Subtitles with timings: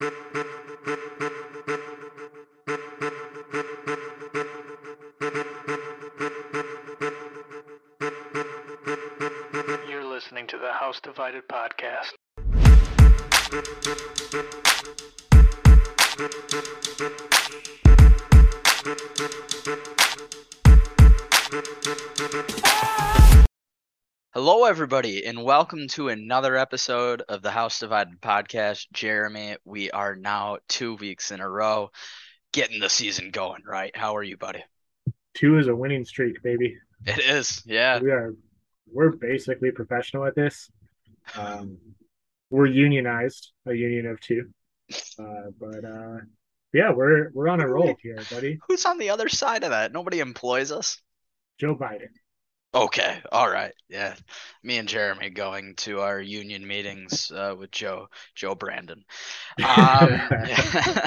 [0.00, 0.10] You're
[10.04, 12.12] listening to the House Divided podcast.
[24.66, 28.86] Hello, everybody, and welcome to another episode of the House Divided podcast.
[28.92, 31.92] Jeremy, we are now two weeks in a row
[32.52, 33.96] getting the season going, right?
[33.96, 34.64] How are you, buddy?
[35.34, 36.76] Two is a winning streak, baby.
[37.06, 38.00] It is, yeah.
[38.00, 38.34] We are
[38.92, 40.68] we're basically professional at this.
[41.36, 41.78] Um,
[42.50, 44.50] we're unionized, a union of two.
[45.16, 46.16] Uh, but uh,
[46.72, 48.58] yeah, we're we're on a roll here, buddy.
[48.66, 49.92] Who's on the other side of that?
[49.92, 51.00] Nobody employs us.
[51.56, 52.08] Joe Biden.
[52.76, 54.14] Okay, all right, yeah.
[54.62, 59.02] Me and Jeremy going to our union meetings uh, with Joe Joe Brandon.
[59.62, 60.20] Um,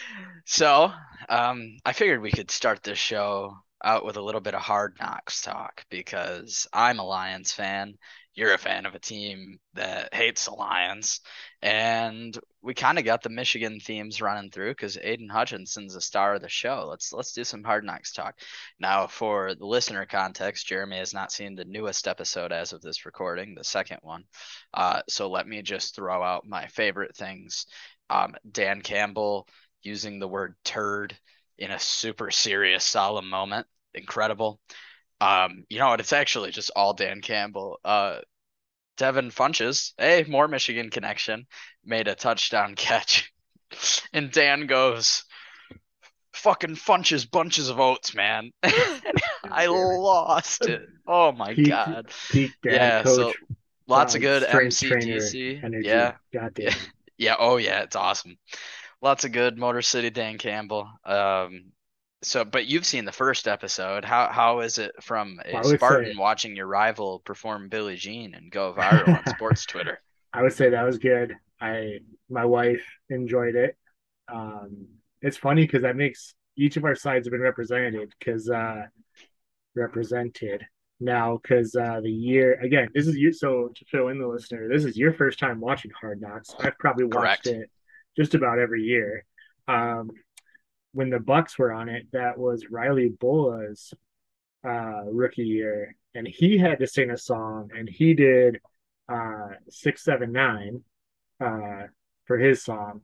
[0.46, 0.90] so
[1.28, 4.96] um, I figured we could start this show out with a little bit of hard
[4.98, 7.96] knocks talk because I'm a Lions fan.
[8.34, 11.20] You're a fan of a team that hates the Lions.
[11.62, 16.34] And we kind of got the Michigan themes running through because Aidan Hutchinson's the star
[16.34, 16.86] of the show.
[16.88, 18.38] Let's let's do some hard knocks talk.
[18.78, 23.04] Now, for the listener context, Jeremy has not seen the newest episode as of this
[23.04, 24.24] recording, the second one.
[24.72, 27.66] Uh, so let me just throw out my favorite things.
[28.08, 29.46] Um, Dan Campbell
[29.82, 31.16] using the word turd
[31.58, 33.66] in a super serious, solemn moment.
[33.94, 34.60] Incredible.
[35.20, 36.00] Um, you know what?
[36.00, 37.78] It's actually just all Dan Campbell.
[37.84, 38.20] Uh,
[39.00, 41.46] Devin Funchess, hey, more Michigan connection,
[41.84, 43.32] made a touchdown catch.
[44.12, 45.24] And Dan goes,
[46.34, 48.50] fucking Funchess bunches of oats, man.
[48.62, 50.82] I lost it.
[51.06, 52.10] Oh my Peak- god.
[52.30, 53.14] Peak Yeah, coach.
[53.14, 53.32] so
[53.88, 55.64] lots of um, good strength trainer MCTC.
[55.64, 55.88] energy.
[55.88, 56.14] Yeah.
[56.32, 56.72] Goddamn.
[57.16, 58.38] Yeah, oh yeah, it's awesome.
[59.02, 60.88] Lots of good Motor City Dan Campbell.
[61.04, 61.72] Um
[62.22, 64.04] so but you've seen the first episode.
[64.04, 68.34] How how is it from a would Spartan say- watching your rival perform Billie Jean
[68.34, 70.00] and go viral on sports Twitter?
[70.32, 71.34] I would say that was good.
[71.60, 71.98] I
[72.28, 73.76] my wife enjoyed it.
[74.32, 74.86] Um,
[75.22, 78.86] it's funny because that makes each of our sides have been represented because uh,
[79.74, 80.64] represented
[81.00, 84.68] now because uh, the year again this is you so to fill in the listener
[84.68, 86.54] this is your first time watching Hard Knocks.
[86.60, 87.46] I've probably watched Correct.
[87.46, 87.70] it
[88.16, 89.24] just about every year.
[89.68, 90.10] Um,
[90.92, 93.92] when the Bucks were on it, that was Riley Bola's
[94.64, 98.60] uh, rookie year, and he had to sing a song, and he did
[99.08, 100.82] uh, six seven nine
[101.40, 101.84] uh,
[102.26, 103.02] for his song.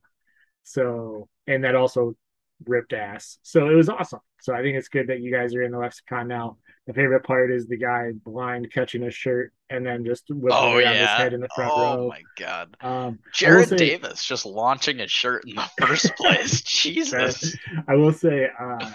[0.65, 2.17] So, and that also
[2.65, 3.39] ripped ass.
[3.43, 4.21] So it was awesome.
[4.41, 6.57] So I think it's good that you guys are in the lexicon now.
[6.87, 10.77] The favorite part is the guy blind catching a shirt and then just whipping Oh
[10.77, 12.09] around his head in the front Oh row.
[12.09, 12.77] my god.
[12.81, 16.61] Um, Jared say- Davis just launching his shirt in the first place.
[16.63, 17.57] Jesus.
[17.89, 18.91] I will say uh,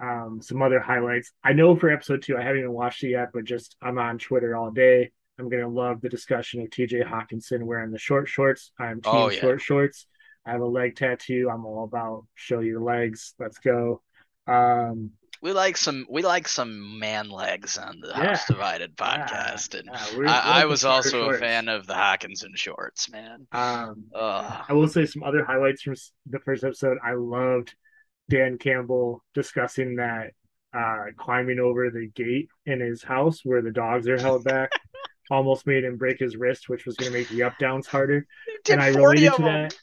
[0.00, 1.32] um, some other highlights.
[1.42, 4.18] I know for episode two, I haven't even watched it yet, but just I'm on
[4.18, 5.10] Twitter all day.
[5.36, 8.70] I'm gonna love the discussion of TJ Hockenson wearing the short shorts.
[8.78, 9.40] I'm team Oh, yeah.
[9.40, 10.06] short shorts.
[10.46, 11.48] I have a leg tattoo.
[11.52, 13.34] I'm all about show your legs.
[13.38, 14.02] Let's go.
[14.46, 15.10] Um,
[15.42, 18.28] We like some we like some man legs on the Yeah.
[18.28, 19.26] House Divided Yeah.
[19.26, 19.78] podcast.
[19.78, 23.46] And yeah, we're- we're I, I was also a fan of the Hockenson shorts, man.
[23.52, 25.94] Um, I will say some other highlights from
[26.26, 26.98] the first episode.
[27.04, 27.74] I loved
[28.30, 30.30] Dan Campbell discussing that
[30.72, 34.72] uh, climbing over the gate in his house where the dogs are held back
[35.30, 38.26] almost made him break his wrist, which was going to make the up downs harder.
[38.70, 39.76] And I 40 related to that.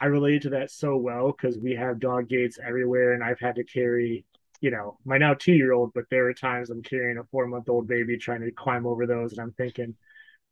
[0.00, 3.56] I related to that so well because we have dog gates everywhere, and I've had
[3.56, 4.24] to carry,
[4.60, 7.46] you know, my now two year old, but there are times I'm carrying a four
[7.46, 9.94] month old baby trying to climb over those, and I'm thinking,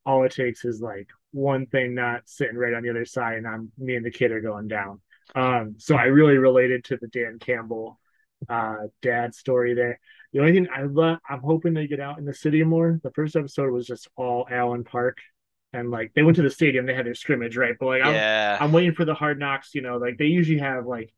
[0.06, 3.46] all it takes is like one thing not sitting right on the other side, and
[3.46, 5.00] I'm me and the kid are going down.
[5.34, 7.98] Um, so I really related to the Dan Campbell
[8.48, 9.98] uh dad story there.
[10.32, 13.00] The only thing I love, I'm hoping they get out in the city more.
[13.02, 15.18] The first episode was just all Allen Park,
[15.74, 17.74] and like they went to the stadium, they had their scrimmage, right?
[17.78, 18.56] But like I'm, Yeah.
[18.60, 19.74] I'm waiting for the hard knocks.
[19.74, 21.12] You know, like they usually have like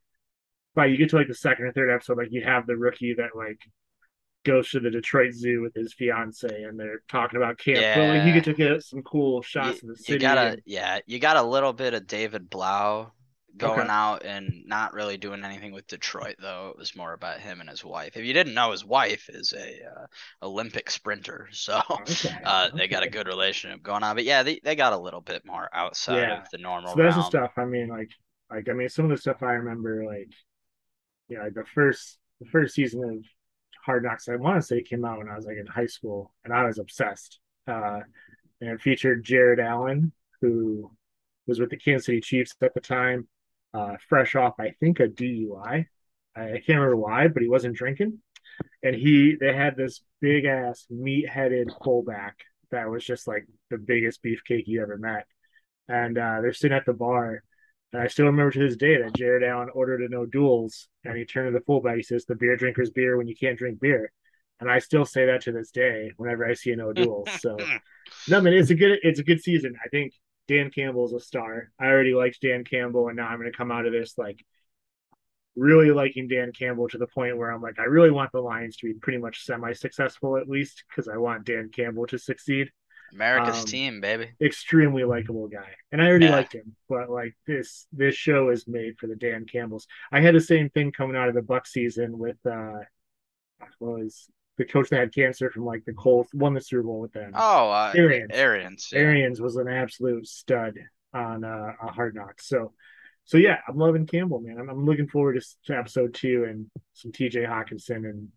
[0.75, 3.14] by you get to like the second or third episode, like you have the rookie
[3.14, 3.58] that like
[4.44, 7.78] goes to the Detroit Zoo with his fiance, and they're talking about camp.
[7.98, 10.19] But like you get to get some cool shots you, of the you city.
[10.19, 13.12] got a and- yeah, you got a little bit of David Blough
[13.58, 13.90] going Okay.
[13.90, 16.70] out and not really doing anything with Detroit though.
[16.70, 18.16] It was more about him and his wife.
[18.16, 20.06] If you didn't know, his wife is a uh,
[20.42, 24.16] Olympic sprinter, so Okay, uh, they got a good relationship going on.
[24.16, 26.42] But yeah, they, they got a little bit more outside Yeah.
[26.42, 27.52] of the normal So that's the stuff.
[27.56, 28.10] I mean, like,
[28.50, 30.30] like I mean, some of the stuff I remember, like,
[31.28, 33.24] yeah, like the first the first season of
[33.84, 36.32] Hard Knocks, I want to say came out when I was like in high school,
[36.44, 37.40] and I was obsessed.
[37.66, 38.00] Uh,
[38.60, 40.90] and it featured Jared Allen, who
[41.46, 43.28] was with the Kansas City Chiefs at the time.
[43.76, 45.87] Uh, fresh off, I think, a DUI.
[46.34, 48.20] I, I can't remember why, but he wasn't drinking.
[48.82, 52.38] And he, they had this big ass meat headed fullback
[52.70, 55.26] that was just like the biggest beefcake you ever met.
[55.88, 57.43] And uh, they're sitting at the bar.
[57.93, 60.88] And I still remember to this day that Jared Allen ordered an O'Doul's.
[61.05, 61.96] And he turned to the fullback.
[61.96, 64.11] He says, The beer drinker's beer when you can't drink beer.
[64.58, 67.28] And I still say that to this day whenever I see an O'Doul's.
[67.40, 67.58] So,
[68.28, 69.75] no, man, it's a good, it's a good season.
[69.84, 70.14] I think
[70.48, 71.70] Dan Campbell's a star.
[71.78, 74.44] I already liked Dan Campbell, and now I'm going to come out of this like
[75.56, 78.76] really liking Dan Campbell to the point where I'm like, I really want the Lions
[78.76, 82.70] to be pretty much semi-successful at least because I want Dan Campbell to succeed.
[83.12, 84.32] America's Um, team, baby.
[84.40, 86.32] Extremely likable guy, and I already Yeah.
[86.32, 86.76] liked him.
[86.88, 89.87] But like this, this show is made for the Dan Campbells.
[90.12, 92.81] I had the same thing coming out of the Buck season with uh,
[93.78, 97.00] what was the coach that had cancer from like the Colts won the Super Bowl
[97.00, 97.32] with them.
[97.34, 98.30] Oh, uh, Arians.
[98.32, 98.88] Arians.
[98.92, 99.00] yeah.
[99.00, 100.78] Arians was an absolute stud
[101.12, 102.40] on uh, a Hard Knock.
[102.40, 102.72] So,
[103.24, 104.58] so yeah, I'm loving Campbell, man.
[104.58, 107.40] I'm, I'm looking forward to, to episode two and some T.J.
[107.40, 108.28] Hockenson, and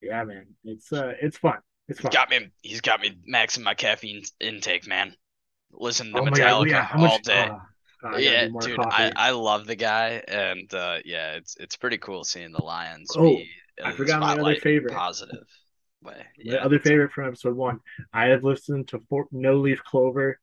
[0.00, 1.58] yeah, man, it's uh, it's fun.
[1.88, 2.10] It's fun.
[2.12, 2.48] Got me.
[2.62, 5.14] He's got me maxing my caffeine intake, man.
[5.72, 7.22] Listen to Oh Metallica God, yeah, all much?
[7.22, 7.48] day.
[7.48, 8.90] uh, uh, yeah, dude, coffee.
[8.90, 13.10] I, I love the guy, and uh, yeah, it's it's pretty cool seeing the Lions
[13.16, 13.50] Oh, be
[13.82, 14.94] I forgot my other spotlight in a favorite.
[14.94, 15.46] positive
[16.02, 16.26] way.
[16.44, 17.80] My other favorite from episode one.
[18.12, 20.38] I have listened to four, No Leaf Clover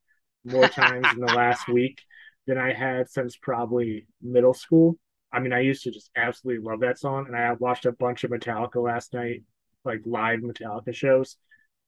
[0.46, 2.02] more times in the last week
[2.48, 4.98] than I had since probably middle school.
[5.32, 8.24] I mean, I used to just absolutely love that song, and I watched a bunch
[8.24, 9.44] of Metallica last night,
[9.84, 11.38] like live Metallica shows,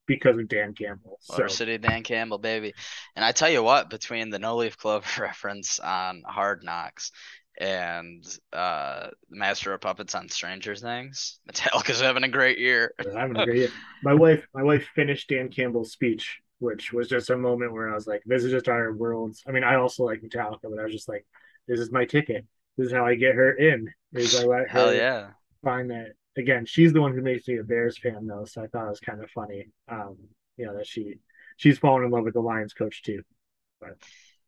[0.08, 1.20] because of Dan Campbell.
[1.22, 2.74] So City Dan Campbell, baby.
[3.16, 7.12] And I tell you what, between the No Leaf Clover reference on Hard Knocks
[7.58, 12.94] and uh Master of Puppets on Stranger Things, Metallica's having a great year.
[13.14, 13.70] Having a great year.
[14.02, 17.96] My wife, my wife finished Dan Campbell's speech, which was just a moment where I
[17.96, 20.84] was like, "This is just our worlds." I mean, I also like Metallica, but I
[20.84, 21.26] was just like,
[21.68, 22.46] "This is my ticket.
[22.78, 25.32] This is how I get her in." Is I let Hell yeah.
[25.64, 26.66] find that again.
[26.66, 29.00] She's the one who makes me a Bears fan, though, so I thought it was
[29.00, 29.70] kind of funny.
[29.88, 30.18] Um,
[30.58, 31.20] you know that she
[31.58, 33.24] she's fallen in love with the Lions coach too.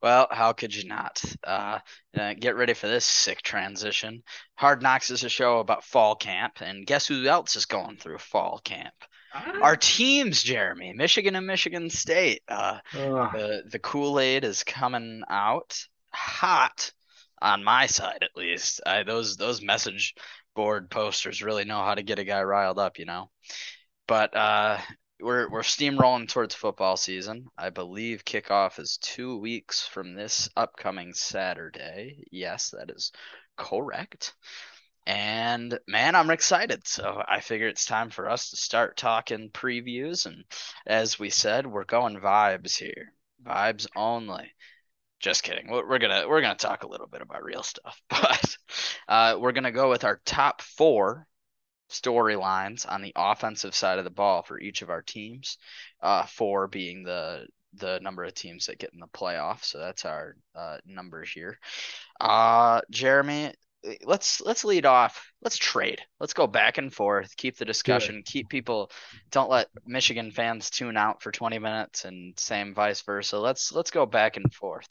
[0.01, 1.21] Well, how could you not?
[1.43, 1.79] Uh,
[2.17, 4.23] uh, get ready for this sick transition.
[4.55, 8.19] Hard Knocks is a show about fall camp, and guess who else is going through
[8.19, 8.93] fall camp?
[9.61, 12.41] Our teams, Jeremy, Michigan and Michigan State.
[12.47, 13.31] Uh, Ugh.
[13.33, 15.77] the the Kool Aid is coming out
[16.11, 16.91] hot
[17.41, 18.81] on my side, at least.
[18.85, 20.15] I, those those message
[20.55, 23.29] board posters really know how to get a guy riled up, you know.
[24.07, 24.79] But uh,
[25.19, 27.47] we're we're steamrolling towards football season.
[27.57, 32.23] I believe kickoff is two weeks from this upcoming Saturday.
[32.31, 33.11] Yes, that is
[33.55, 34.33] correct.
[35.07, 36.85] And man, I'm excited.
[36.85, 40.25] So I figure it's time for us to start talking previews.
[40.25, 40.43] And
[40.85, 44.51] as we said, we're going vibes here, vibes only.
[45.19, 45.69] Just kidding.
[45.71, 48.57] We're gonna we're gonna talk a little bit about real stuff, but
[49.07, 51.25] uh, we're gonna go with our top four
[51.89, 55.57] storylines on the offensive side of the ball for each of our teams.
[56.01, 59.63] Uh, four being the the number of teams that get in the playoff.
[59.63, 61.59] So that's our uh, numbers here.
[62.19, 63.53] Uh, Jeremy,
[64.03, 65.31] let's let's lead off.
[65.41, 66.01] Let's trade.
[66.19, 67.35] Let's go back and forth.
[67.37, 68.23] Keep the discussion.
[68.25, 68.91] Keep people.
[69.31, 73.39] Don't let Michigan fans tune out for 20 minutes, and same vice versa.
[73.39, 74.87] Let's let's go back and forth.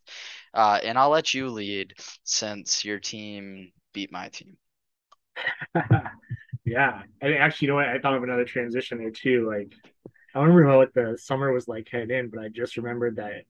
[0.55, 1.95] Uh, and I'll let you lead
[2.25, 4.57] since your team beat my team.
[6.67, 7.03] yeah.
[7.23, 7.89] I actually, you know what?
[7.89, 9.49] I thought of another transition there too.
[9.49, 9.73] Like,
[10.35, 13.45] I don't remember what the summer was like heading in, but I just remembered that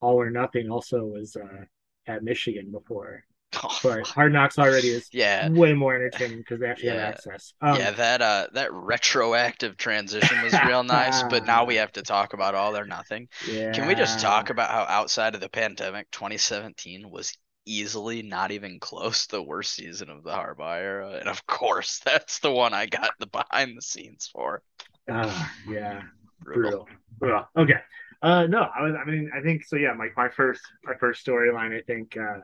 [0.00, 1.64] All or Nothing also was uh,
[2.06, 3.24] at Michigan before.
[3.82, 5.48] But Hard Knocks already is yeah.
[5.48, 7.00] way more entertaining because they actually Yeah.
[7.06, 7.52] have access.
[7.60, 12.02] Um, yeah, that uh that retroactive transition was real nice, but now we have to
[12.02, 13.28] talk about all or nothing.
[13.44, 18.80] Can we just talk about how outside of the pandemic, 2017 was easily not even
[18.80, 21.10] close the worst season of the Harbaugh era?
[21.18, 24.62] And of course, that's the one I got the behind the scenes for.
[25.08, 26.02] Ah, yeah,
[26.44, 26.88] Brutal.
[27.18, 27.48] brutal.
[27.56, 27.80] Okay.
[28.22, 28.94] Uh, no, I was.
[28.94, 29.76] I mean, I think so.
[29.76, 31.76] Yeah, like my first, my first storyline.
[31.76, 32.38] I think uh,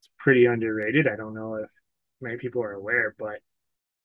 [0.00, 1.06] it's pretty underrated.
[1.08, 1.70] I don't know if
[2.20, 3.40] many people are aware, but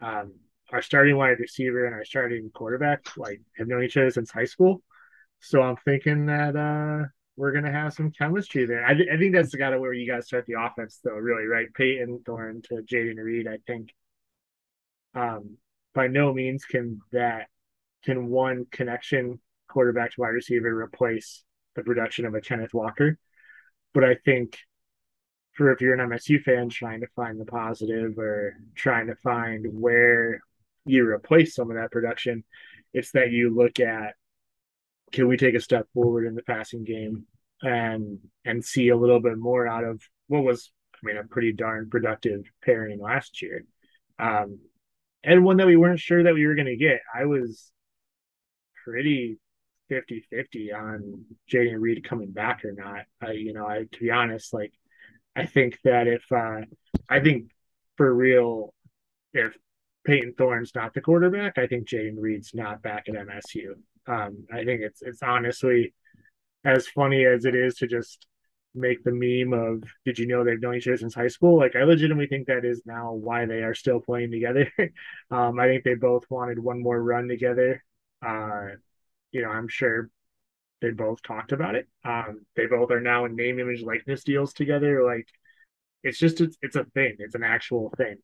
[0.01, 0.33] um,
[0.71, 4.45] our starting wide receiver and our starting quarterback like have known each other since high
[4.45, 4.83] school.
[5.39, 7.07] So I'm thinking that uh,
[7.41, 8.85] we're gonna have some chemistry there.
[8.85, 11.15] I, th- I think that's kind of where you guys start the offense, though.
[11.15, 11.73] Really, right?
[11.73, 13.47] Payton Thorne to Jayden Reed.
[13.47, 13.91] I think.
[15.15, 15.57] Um,
[15.95, 17.47] by no means can that
[18.05, 21.43] can one connection quarterback to wide receiver replace
[21.75, 23.17] the production of a Kenneth Walker.
[23.91, 24.59] But I think
[25.53, 29.65] for if you're an MSU fan trying to find the positive or trying to find
[29.81, 30.41] where
[30.85, 32.43] you replace some of that production,
[32.93, 34.13] it's that you look at
[35.11, 37.25] can we take a step forward in the passing game
[37.61, 40.71] and and see a little bit more out of what was
[41.03, 43.63] I mean, a pretty darn productive pairing last year.
[44.19, 44.59] Um,
[45.23, 47.01] and one that we weren't sure that we were going to get.
[47.13, 47.71] I was
[48.83, 49.37] pretty
[49.89, 53.05] 50 50 on Jayden Reed coming back or not.
[53.21, 54.73] I, you know, I, to be honest, like,
[55.35, 56.61] I think that if, uh,
[57.09, 57.51] I think
[57.97, 58.73] for real,
[59.33, 59.53] if
[60.05, 63.73] Payton Thorne's not the quarterback, I think Jayden Reed's not back at MSU.
[64.07, 65.93] Um, I think it's, it's honestly
[66.63, 68.27] as funny as it is to just
[68.73, 71.57] make the meme of did you know they've known each other since high school?
[71.57, 74.71] Like i legitimately think that is now why they are still playing together.
[75.31, 77.83] Um, i think they both wanted one more run together.
[78.25, 78.75] Uh,
[79.31, 80.09] you know i'm sure
[80.81, 81.87] they both talked about it.
[82.03, 85.05] Um, they both are now in name image likeness deals together.
[85.05, 85.27] Like
[86.03, 87.17] it's just it's, it's a thing.
[87.19, 88.17] It's an actual thing.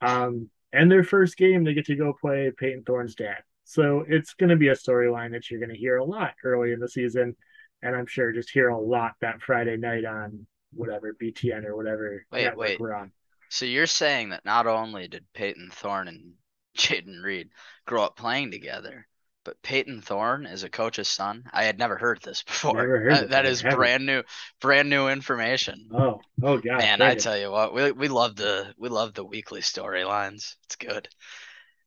[0.00, 3.38] Um, and their first game they get to go play payton thorne's dad.
[3.64, 6.72] So it's going to be a storyline that you're going to hear a lot early
[6.72, 7.36] in the season
[7.82, 12.24] and I'm sure just hear a lot that Friday night on whatever BTN or whatever
[12.30, 12.80] wait, wait.
[12.80, 13.12] we're on.
[13.50, 16.32] So you're saying that not only did Payton Thorne and
[16.76, 17.50] Jayden Reed
[17.86, 19.06] grow up playing together,
[19.44, 21.44] but Payton Thorne is a coach's son.
[21.52, 22.76] I had never heard this before.
[22.76, 24.22] Heard that, that is brand new,
[24.60, 25.90] brand new information.
[25.92, 27.02] Oh, oh god, man!
[27.02, 30.54] I tell you what, we we love the we love the weekly storylines.
[30.64, 31.08] It's good.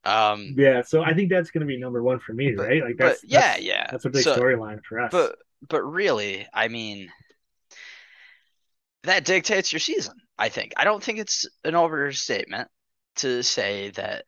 [0.04, 2.84] Um, yeah, so I think that's going to be number one for me, but, right?
[2.84, 5.10] Like that's, but, yeah, that's, yeah, that's a big so, storyline for us.
[5.12, 7.10] But but really, I mean,
[9.04, 10.16] that dictates your season.
[10.38, 10.74] I think.
[10.76, 12.70] I don't think it's an overstatement
[13.18, 14.26] to say that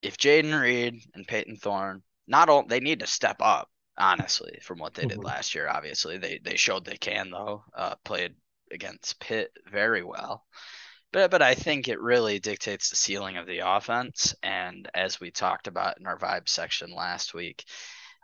[0.00, 4.78] if Jayden Reed and Payton Thorne not all they need to step up, honestly, from
[4.78, 5.26] what they did mm-hmm.
[5.26, 5.68] last year.
[5.68, 7.64] Obviously, they they showed they can though.
[7.74, 8.34] Uh, played
[8.70, 10.44] against Pitt very well.
[11.12, 14.34] But, but I think it really dictates the ceiling of the offense.
[14.42, 17.64] And as we talked about in our vibe section last week,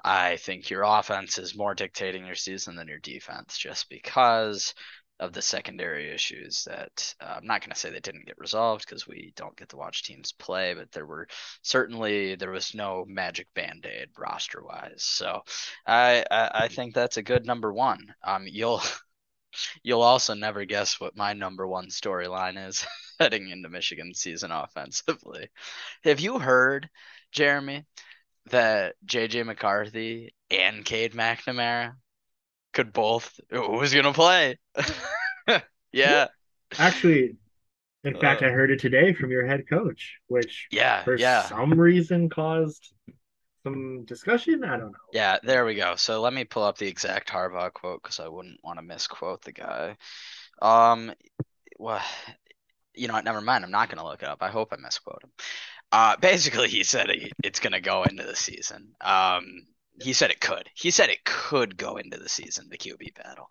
[0.04, 4.74] I think your offense is more dictating your season than your defense just because
[5.20, 8.86] of the secondary issues that uh, I'm not going to say they didn't get resolved
[8.86, 11.26] because we don't get to watch teams play, but there were
[11.62, 15.02] certainly there was no magic band aid roster wise.
[15.02, 15.42] So
[15.86, 18.14] I, I, I think that's a good number one.
[18.22, 18.82] Um, you'll
[19.82, 22.86] you'll also never guess what my number one storyline is
[23.18, 25.48] heading into Michigan season offensively.
[26.04, 26.88] Have you heard,
[27.32, 27.84] Jeremy,
[28.50, 31.94] that JJ McCarthy and Cade McNamara
[32.72, 34.58] could both who's gonna play?
[35.92, 36.26] yeah.
[36.78, 37.36] Actually,
[38.04, 41.42] in uh, fact, I heard it today from your head coach, which yeah, for yeah.
[41.42, 42.92] some reason caused
[43.62, 44.64] some discussion.
[44.64, 44.98] I don't know.
[45.12, 45.96] Yeah, there we go.
[45.96, 49.42] So let me pull up the exact Harbaugh quote because I wouldn't want to misquote
[49.42, 49.96] the guy.
[50.60, 51.12] Um,
[51.78, 52.02] well,
[52.94, 53.24] you know what?
[53.24, 53.64] Never mind.
[53.64, 54.42] I'm not gonna look it up.
[54.42, 55.30] I hope I misquote him.
[55.90, 58.94] Uh, basically, he said it, it's going to go into the season.
[59.00, 59.66] Um,
[60.00, 60.68] he said it could.
[60.74, 63.50] He said it could go into the season, the QB battle.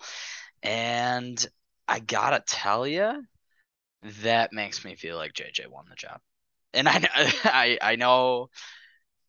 [0.63, 1.45] And
[1.87, 3.23] I gotta tell you,
[4.23, 6.19] that makes me feel like JJ won the job.
[6.73, 7.07] And I,
[7.43, 8.49] I, I know,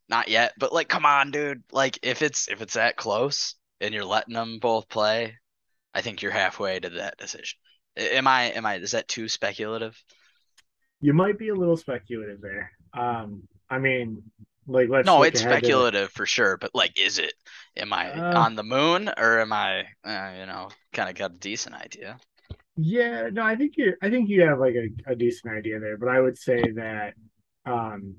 [0.07, 1.63] not yet, but like, come on, dude.
[1.71, 5.35] Like, if it's if it's that close and you're letting them both play,
[5.93, 7.59] I think you're halfway to that decision.
[7.97, 8.45] Am I?
[8.45, 8.75] Am I?
[8.75, 10.01] Is that too speculative?
[11.01, 12.71] You might be a little speculative there.
[12.93, 14.23] Um, I mean,
[14.67, 17.33] like let's no, it's speculative for sure, but like, is it?
[17.77, 19.85] Am I uh, on the moon or am I?
[20.03, 22.17] Uh, you know, kind of got a decent idea.
[22.77, 23.95] Yeah, no, I think you.
[24.01, 27.13] I think you have like a, a decent idea there, but I would say that,
[27.65, 28.15] um,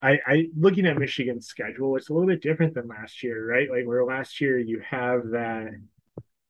[0.00, 3.70] I, I looking at Michigan's schedule, it's a little bit different than last year, right?
[3.70, 5.70] Like where last year you have that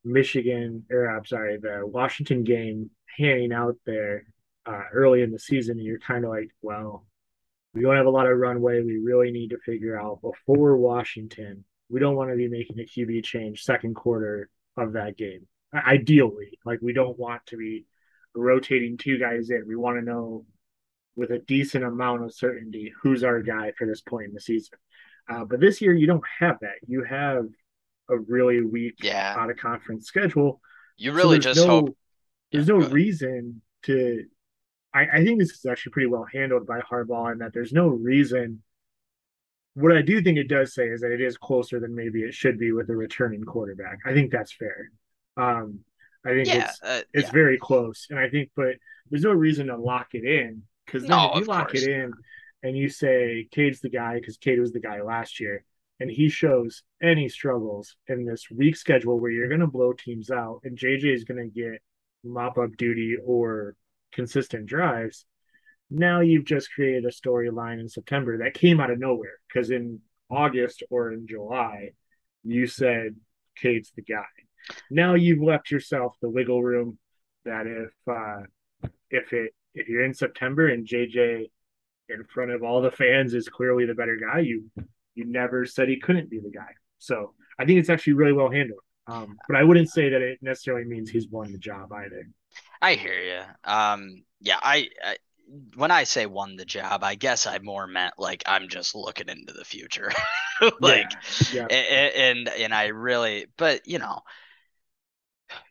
[0.03, 4.25] Michigan, or I'm sorry, the Washington game hanging out there
[4.67, 7.05] uh, early in the season, and you're kind of like, well,
[7.73, 8.81] we don't have a lot of runway.
[8.81, 11.63] We really need to figure out before Washington.
[11.89, 15.47] We don't want to be making a QB change second quarter of that game.
[15.73, 17.85] Ideally, like we don't want to be
[18.35, 19.65] rotating two guys in.
[19.67, 20.45] We want to know
[21.15, 24.77] with a decent amount of certainty who's our guy for this point in the season.
[25.29, 26.75] Uh, but this year, you don't have that.
[26.87, 27.45] You have
[28.09, 29.35] a really weak yeah.
[29.37, 30.61] out of conference schedule.
[30.97, 31.97] You really so just no, hope.
[32.51, 34.25] There's yeah, no reason to
[34.93, 37.87] I, I think this is actually pretty well handled by Harbaugh, and that there's no
[37.87, 38.61] reason.
[39.73, 42.33] What I do think it does say is that it is closer than maybe it
[42.33, 43.99] should be with a returning quarterback.
[44.05, 44.91] I think that's fair.
[45.35, 45.81] Um,
[46.25, 47.31] I think yeah, it's uh, it's yeah.
[47.31, 48.75] very close, and I think, but
[49.09, 51.83] there's no reason to lock it in because then no, if you lock course.
[51.83, 52.13] it in
[52.63, 55.63] and you say Cade's the guy because Cade was the guy last year,
[55.99, 60.31] and he shows any struggles in this week schedule where you're going to blow teams
[60.31, 61.81] out, and JJ is going to get
[62.23, 63.75] mop up duty or
[64.17, 65.25] consistent drives.
[65.91, 70.01] Now you've just created a storyline in September that came out of nowhere because in
[70.29, 71.91] August or in July,
[72.43, 73.15] you said
[73.55, 74.25] Cade's the guy.
[74.89, 76.97] Now you've left yourself the wiggle room
[77.45, 81.45] that if uh, if it if you're in September and JJ
[82.09, 84.65] in front of all the fans is clearly the better guy, you
[85.13, 86.71] you never said he couldn't be the guy.
[86.97, 88.81] So I think it's actually really well handled.
[89.05, 92.27] Um, but I wouldn't say that it necessarily means he's won the job either.
[92.81, 93.41] I hear you.
[93.71, 95.17] Um, yeah, I, I
[95.75, 99.29] when I say won the job, I guess I more meant like I'm just looking
[99.29, 100.11] into the future,
[100.81, 101.11] like,
[101.53, 101.77] yeah, yeah.
[101.77, 104.19] And, and and I really, but you know,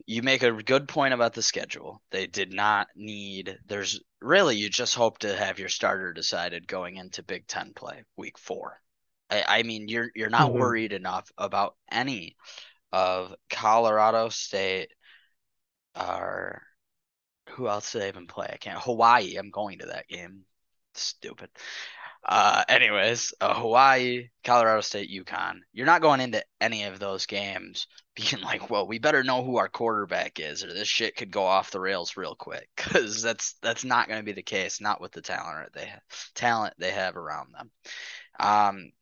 [0.06, 2.02] you make a good point about the schedule.
[2.10, 3.58] They did not need.
[3.66, 8.04] There's really you just hope to have your starter decided going into Big Ten play
[8.16, 8.80] week four.
[9.30, 10.60] I, I mean, you're you're not mm-hmm.
[10.60, 12.36] worried enough about any
[12.92, 14.90] of Colorado State
[15.94, 16.62] or
[17.56, 18.48] who else do they even play?
[18.52, 18.78] I can't.
[18.78, 19.36] Hawaii.
[19.36, 20.44] I'm going to that game.
[20.94, 21.50] Stupid.
[22.28, 25.60] Uh, anyways, uh, Hawaii, Colorado State, UConn.
[25.72, 27.86] You're not going into any of those games
[28.16, 31.44] being like, well, we better know who our quarterback is, or this shit could go
[31.44, 32.68] off the rails real quick.
[32.76, 34.80] Because that's that's not going to be the case.
[34.80, 36.02] Not with the talent they have,
[36.34, 37.70] talent they have around them.
[38.40, 38.92] Um,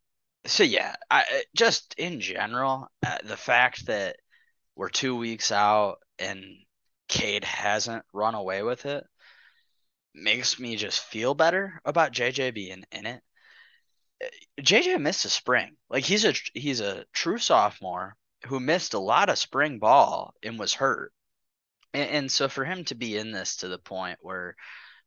[0.46, 1.25] so yeah, I
[1.56, 4.16] just in general, uh, the fact that
[4.76, 6.44] we're two weeks out and
[7.08, 9.04] Cade hasn't run away with it
[10.14, 13.23] makes me just feel better about JJ being in it.
[14.20, 14.28] Eh,
[14.61, 15.76] JJ missed a spring.
[15.90, 20.58] Like he's a he's a true sophomore who missed a lot of spring ball and
[20.58, 21.12] was hurt.
[21.92, 24.54] And, and so for him to be in this to the point where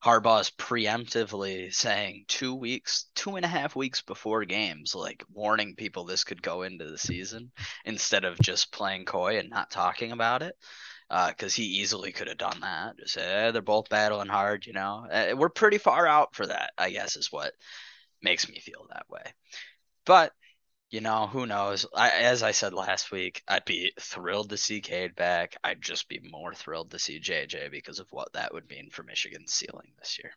[0.03, 5.75] Harbaugh is preemptively saying two weeks, two and a half weeks before games, like warning
[5.75, 7.51] people this could go into the season
[7.85, 10.55] instead of just playing coy and not talking about it
[11.09, 12.97] because uh, he easily could have done that.
[12.97, 15.07] Just eh, they're both battling hard, you know.
[15.09, 17.53] Uh, we're pretty far out for that, I guess, is what
[18.21, 19.23] makes me feel that way.
[20.05, 20.33] But
[20.89, 21.85] you know, who knows?
[21.93, 25.57] I, as I said last week, I'd be thrilled to see Cade back.
[25.63, 29.03] I'd just be more thrilled to see JJ because of what that would mean for
[29.03, 30.31] Michigan's ceiling this year.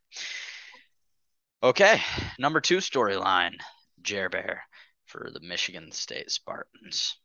[1.62, 2.00] Okay,
[2.38, 3.54] number two storyline,
[4.02, 4.62] Jer Bear
[5.06, 7.16] for the Michigan State Spartans.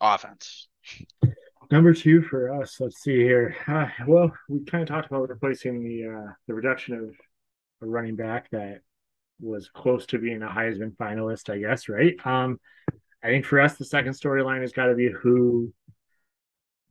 [0.00, 0.68] Offense.
[1.70, 3.54] Number two for us, let's see here.
[3.68, 7.14] Uh, well, we kind of talked about replacing the uh, the reduction of
[7.82, 8.80] a running back that
[9.40, 12.14] was close to being a Heisman finalist, I guess, right?
[12.24, 12.58] Um,
[13.22, 15.72] I think for us, the second storyline has got to be who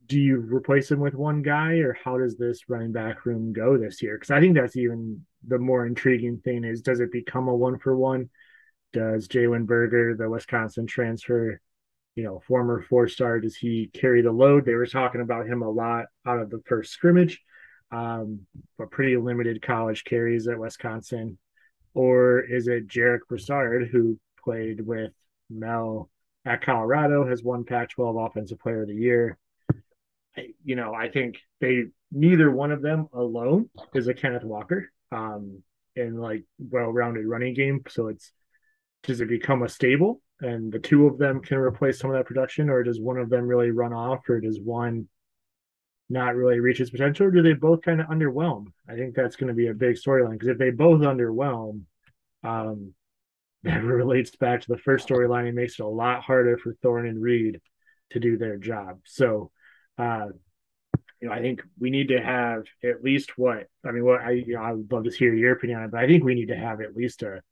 [0.06, 3.76] do you replace him with one guy, or how does this running back room go
[3.76, 4.16] this year?
[4.16, 7.78] Because I think that's even the more intriguing thing is does it become a one
[7.78, 8.30] for one?
[8.94, 11.60] Does Jalen Berger, the Wisconsin transfer,
[12.14, 14.64] you know, former four star, does he carry the load?
[14.64, 17.40] They were talking about him a lot out of the first scrimmage,
[17.90, 18.40] um,
[18.78, 21.38] but pretty limited college carries at Wisconsin.
[21.94, 25.12] Or is it Jarek Broussard, who played with
[25.48, 26.08] Mel
[26.44, 29.38] at Colorado, has won Pac 12 Offensive Player of the Year?
[30.64, 35.62] You know, I think they neither one of them alone is a Kenneth Walker um,
[35.96, 37.82] and like well rounded running game.
[37.88, 38.32] So it's
[39.02, 42.26] does it become a stable and the two of them can replace some of that
[42.26, 45.08] production, or does one of them really run off, or does one
[46.08, 48.66] not really reach its potential, or do they both kind of underwhelm?
[48.88, 51.82] I think that's going to be a big storyline because if they both underwhelm,
[52.42, 52.94] um,
[53.62, 57.06] that relates back to the first storyline and makes it a lot harder for Thorne
[57.06, 57.60] and Reed
[58.10, 59.00] to do their job.
[59.04, 59.50] So,
[59.98, 60.28] uh,
[61.20, 64.06] you know, I think we need to have at least what I mean.
[64.06, 66.06] What I you know, I would love to hear your opinion on it, but I
[66.06, 67.42] think we need to have at least a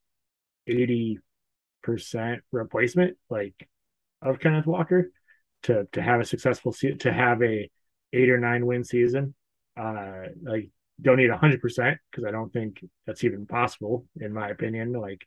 [0.67, 1.19] eighty
[1.83, 3.55] percent replacement like
[4.23, 5.11] of Kenneth Walker
[5.65, 7.71] to to have a successful to have a
[8.13, 9.35] eight or nine win season.
[9.77, 14.33] Uh, like don't need a hundred percent because I don't think that's even possible in
[14.33, 14.93] my opinion.
[14.93, 15.27] Like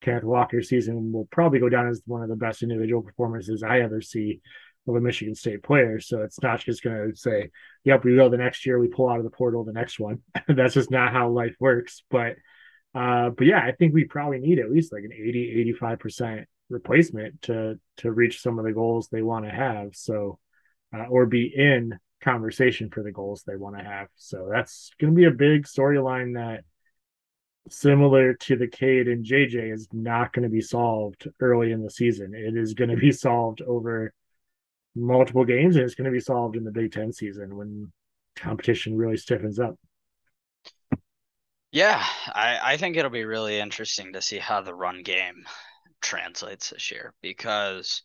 [0.00, 3.80] Kenneth Walker's season will probably go down as one of the best individual performances I
[3.80, 4.40] ever see
[4.88, 6.00] of a Michigan State player.
[6.00, 7.50] So it's not just going to say,
[7.84, 10.20] "Yep, we go the next year, we pull out of the portal the next one."
[10.48, 12.02] that's just not how life works.
[12.10, 12.36] But
[12.94, 17.42] uh, but yeah, I think we probably need at least like an 80, 85% replacement
[17.42, 19.94] to to reach some of the goals they want to have.
[19.94, 20.38] So
[20.94, 24.08] uh, or be in conversation for the goals they want to have.
[24.16, 26.64] So that's going to be a big storyline that
[27.68, 31.90] similar to the Cade and JJ is not going to be solved early in the
[31.90, 32.34] season.
[32.34, 34.12] It is going to be solved over
[34.96, 37.92] multiple games and it's going to be solved in the Big 10 season when
[38.36, 39.76] competition really stiffens up.
[41.72, 45.44] Yeah, I, I think it'll be really interesting to see how the run game
[46.00, 48.02] translates this year because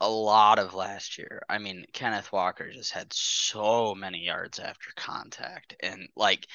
[0.00, 4.90] a lot of last year, I mean, Kenneth Walker just had so many yards after
[4.96, 6.46] contact and like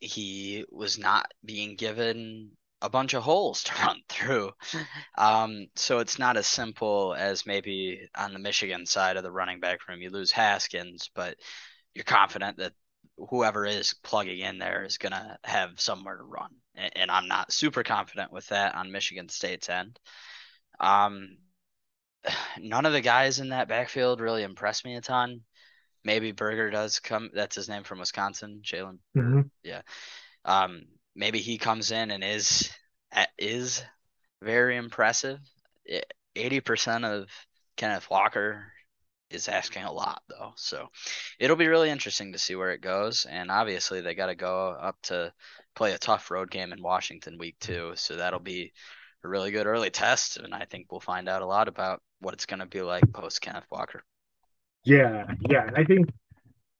[0.00, 4.52] he was not being given a bunch of holes to run through.
[5.18, 9.60] Um, so it's not as simple as maybe on the Michigan side of the running
[9.60, 10.02] back room.
[10.02, 11.36] You lose Haskins, but
[11.94, 12.72] you're confident that
[13.30, 16.50] whoever is plugging in there is going to have somewhere to run.
[16.74, 19.98] And, and, I'm not super confident with that on Michigan State's end.
[20.78, 21.38] Um,
[22.60, 25.40] none of the guys in that backfield really impressed me a ton.
[26.04, 27.30] Maybe Berger does come.
[27.34, 28.98] That's his name from Wisconsin, Jalen.
[29.16, 29.40] Mm-hmm.
[29.64, 29.82] Yeah.
[30.44, 30.82] Um,
[31.14, 32.70] maybe he comes in and is
[33.36, 33.82] is
[34.40, 35.40] very impressive.
[36.36, 37.28] Eighty percent of
[37.76, 38.72] Kenneth Walker
[39.30, 40.52] is asking a lot though.
[40.56, 40.88] So
[41.38, 43.26] it'll be really interesting to see where it goes.
[43.28, 45.32] And obviously they got to go up to
[45.74, 47.92] play a tough road game in Washington week two.
[47.96, 48.72] So that'll be
[49.24, 50.38] a really good early test.
[50.38, 53.12] And I think we'll find out a lot about what it's going to be like
[53.12, 54.02] post Kenneth Walker.
[54.84, 55.26] Yeah.
[55.48, 55.66] Yeah.
[55.66, 56.10] And I think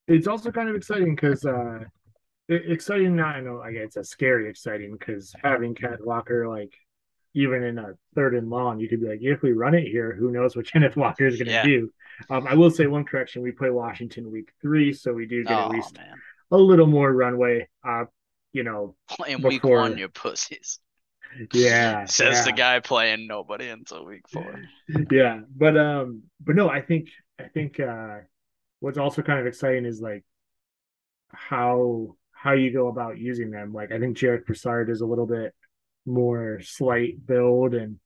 [0.06, 1.80] it's also kind of exciting because, uh,
[2.48, 6.72] exciting, not, I know, I guess it's a scary exciting because having Kenneth Walker, like,
[7.34, 10.14] even in a third and long, you could be like, if we run it here,
[10.14, 11.62] who knows what Kenneth Walker is going to yeah.
[11.62, 11.92] do?
[12.30, 15.52] Um, I will say one correction: we play Washington week three, so we do get
[15.52, 16.14] oh, at least man.
[16.50, 17.68] a little more runway.
[17.86, 18.04] Uh,
[18.52, 19.50] you know, playing before...
[19.50, 20.80] week one, you pussies.
[21.52, 22.44] Yeah, says yeah.
[22.44, 24.62] the guy playing nobody until week four.
[25.10, 28.18] Yeah, but um, but no, I think I think uh,
[28.80, 30.24] what's also kind of exciting is like
[31.32, 33.72] how how you go about using them.
[33.72, 35.54] Like I think Jarek Broussard is a little bit
[36.06, 37.98] more slight build and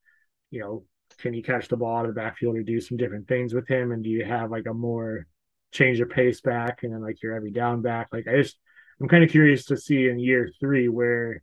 [0.51, 0.85] you know
[1.23, 3.69] can you catch the ball out of the backfield or do some different things with
[3.69, 3.93] him?
[3.93, 5.27] And do you have like a more
[5.71, 8.09] change of pace back and then like your every down back?
[8.13, 8.59] Like I just
[9.01, 11.43] I'm kind of curious to see in year three where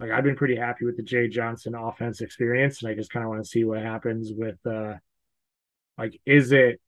[0.00, 3.24] like I've been pretty happy with the Jay Johnson offense experience, and I just kind
[3.24, 4.94] of want to see what happens with uh
[5.96, 6.80] like is it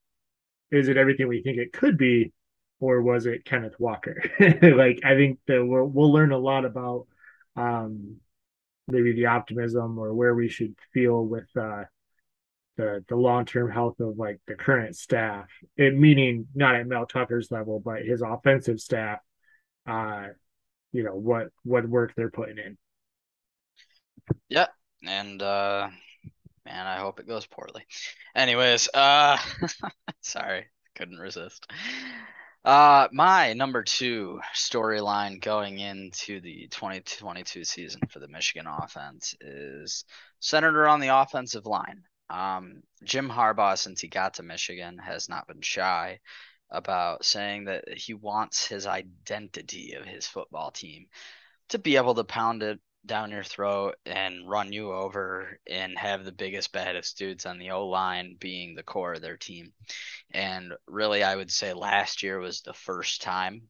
[0.73, 2.33] is it everything we think it could be,
[2.81, 4.21] or was it Kenneth Walker?
[4.41, 7.07] like I think that we'll we'll learn a lot about
[7.57, 8.17] um
[8.89, 11.85] maybe the optimism or where we should feel with uh
[12.77, 15.47] the the long term health of like the current staff.
[15.77, 19.21] It meaning not at Mel Tucker's level, but his offensive staff.
[19.87, 20.29] Uh,
[20.93, 22.79] you know what what work they're putting in.
[24.49, 24.67] Yeah,
[25.07, 25.89] and uh,
[26.65, 27.85] man, I hope it goes poorly.
[28.35, 29.37] Anyways, uh,
[30.23, 31.67] sorry, couldn't resist.
[32.65, 40.07] Uh, my number two storyline going into the 2022 season for the Michigan offense is
[40.41, 42.05] centered around the offensive line.
[42.35, 46.19] Um, Jim Harbaugh, since he got to Michigan, has not been shy
[46.69, 51.07] about saying that he wants his identity of his football team
[51.69, 56.25] to be able to pound it down your throat and run you over and have
[56.25, 59.73] the biggest, baddest dudes on the O line being the core of their team.
[60.33, 63.69] And really, I would say last year was the first time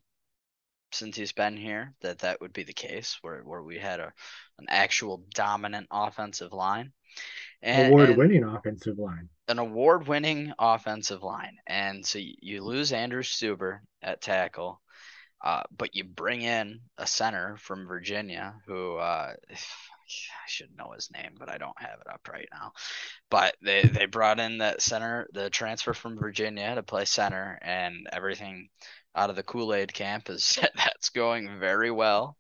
[0.93, 4.13] since he's been here that that would be the case where, where we had a
[4.59, 6.93] an actual dominant offensive line
[7.63, 9.29] award-winning offensive line.
[9.49, 14.81] An award-winning offensive line, and so you lose Andrew Stueber at tackle,
[15.43, 21.11] uh, but you bring in a center from Virginia who uh, I should know his
[21.11, 22.73] name, but I don't have it up right now.
[23.31, 28.07] But they they brought in that center, the transfer from Virginia to play center, and
[28.13, 28.69] everything
[29.15, 32.37] out of the Kool Aid camp is that's going very well.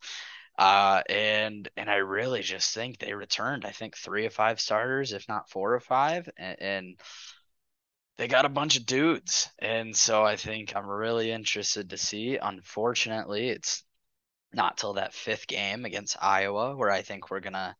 [0.56, 3.64] Uh, and and I really just think they returned.
[3.64, 7.00] I think three or five starters, if not four or five, and, and
[8.18, 9.48] they got a bunch of dudes.
[9.58, 12.36] And so I think I'm really interested to see.
[12.36, 13.82] Unfortunately, it's
[14.52, 17.76] not till that fifth game against Iowa where I think we're gonna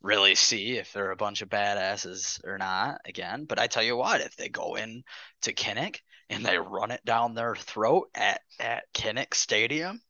[0.00, 3.44] really see if they're a bunch of badasses or not again.
[3.46, 5.02] But I tell you what, if they go in
[5.42, 10.00] to Kinnick and they run it down their throat at at Kinnick Stadium,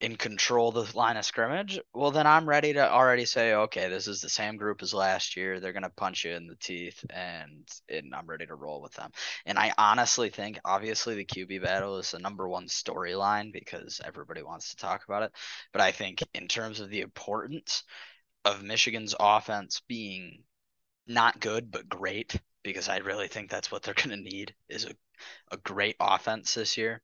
[0.00, 4.08] in control the line of scrimmage, well, then I'm ready to already say, okay, this
[4.08, 5.60] is the same group as last year.
[5.60, 8.94] They're going to punch you in the teeth, and, and I'm ready to roll with
[8.94, 9.10] them.
[9.44, 14.42] And I honestly think, obviously, the QB battle is the number one storyline because everybody
[14.42, 15.32] wants to talk about it.
[15.72, 17.84] But I think, in terms of the importance
[18.46, 20.44] of Michigan's offense being
[21.06, 24.86] not good, but great, because I really think that's what they're going to need is
[24.86, 24.94] a,
[25.52, 27.02] a great offense this year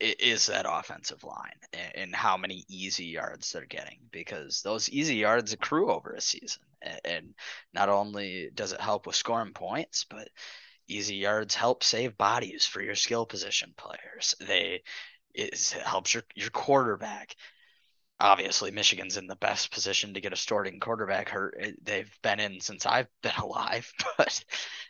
[0.00, 1.58] is that offensive line
[1.94, 6.62] and how many easy yards they're getting because those easy yards accrue over a season.
[7.04, 7.34] And
[7.72, 10.28] not only does it help with scoring points but
[10.86, 14.34] easy yards help save bodies for your skill position players.
[14.40, 14.82] They
[15.34, 17.34] it helps your your quarterback.
[18.20, 21.58] Obviously Michigan's in the best position to get a starting quarterback hurt.
[21.82, 24.44] They've been in since I've been alive but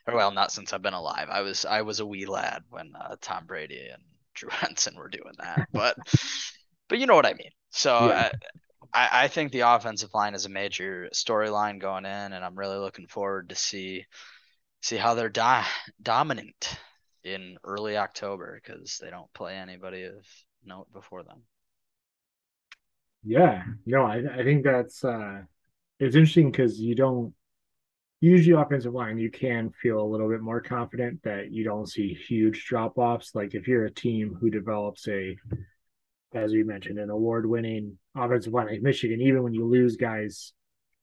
[0.08, 1.28] well not since I've been alive.
[1.30, 4.02] I was I was a wee lad when uh, Tom Brady and
[4.36, 5.96] Drew Henson were doing that, but
[6.88, 7.50] but you know what I mean.
[7.70, 8.30] So yeah.
[8.92, 12.78] I, I think the offensive line is a major storyline going in, and I'm really
[12.78, 14.04] looking forward to see
[14.80, 15.68] see how they're do-
[16.00, 16.78] dominant
[17.24, 20.24] in early October because they don't play anybody of
[20.64, 21.42] note before then.
[23.24, 25.42] Yeah, no, I I think that's uh
[25.98, 27.34] it's interesting because you don't
[28.20, 32.14] usually offensive line you can feel a little bit more confident that you don't see
[32.14, 33.34] huge drop offs.
[33.34, 35.36] Like if you're a team who develops a
[36.34, 40.52] as we mentioned, an award winning offensive line like Michigan, even when you lose guys,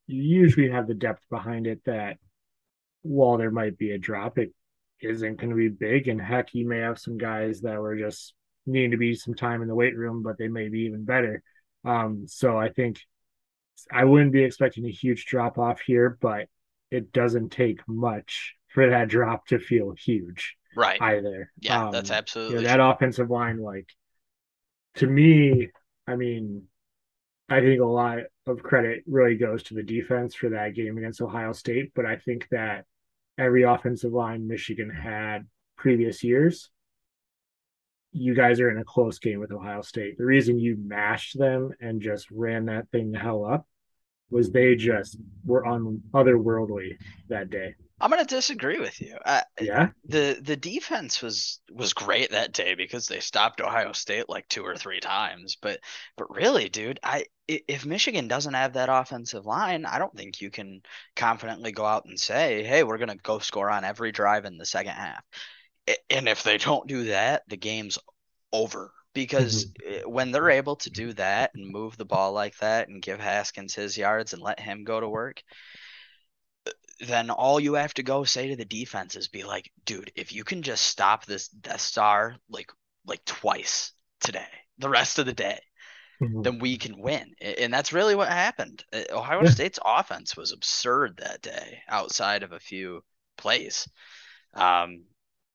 [0.07, 2.17] you usually have the depth behind it that
[3.01, 4.53] while there might be a drop, it
[5.01, 6.07] isn't going to be big.
[6.07, 8.33] And heck, you may have some guys that were just
[8.65, 11.41] needing to be some time in the weight room, but they may be even better.
[11.85, 12.99] Um, so I think
[13.91, 16.47] I wouldn't be expecting a huge drop off here, but
[16.93, 20.55] it doesn't take much for that drop to feel huge.
[20.75, 21.01] Right.
[21.01, 21.51] Either.
[21.59, 23.89] Yeah, um, that's absolutely you know, that offensive line, like
[24.95, 25.69] to me,
[26.07, 26.63] I mean,
[27.49, 31.21] I think a lot of credit really goes to the defense for that game against
[31.21, 32.85] Ohio State, but I think that
[33.37, 36.69] every offensive line Michigan had previous years,
[38.11, 40.17] you guys are in a close game with Ohio State.
[40.19, 43.65] The reason you mashed them and just ran that thing the hell up
[44.33, 46.97] was they just were on otherworldly
[47.29, 47.75] that day.
[48.01, 49.17] I'm gonna disagree with you.
[49.25, 54.27] Uh, yeah, the the defense was was great that day because they stopped Ohio State
[54.27, 55.55] like two or three times.
[55.61, 55.79] But
[56.17, 60.51] but really, dude, I if Michigan doesn't have that offensive line, I don't think you
[60.51, 60.81] can
[61.15, 64.65] confidently go out and say, "Hey, we're gonna go score on every drive in the
[64.65, 65.23] second half."
[66.09, 67.99] And if they don't do that, the game's
[68.51, 70.09] over because mm-hmm.
[70.09, 73.75] when they're able to do that and move the ball like that and give Haskins
[73.75, 75.43] his yards and let him go to work,
[76.99, 80.33] then all you have to go say to the defense is be like, dude, if
[80.33, 82.71] you can just stop this Death Star like
[83.05, 84.47] like twice today,
[84.77, 85.59] the rest of the day,
[86.21, 86.41] mm-hmm.
[86.41, 87.33] then we can win.
[87.41, 88.83] And that's really what happened.
[88.93, 89.49] Uh, Ohio yeah.
[89.49, 93.03] State's offense was absurd that day, outside of a few
[93.37, 93.87] plays.
[94.53, 95.03] Um,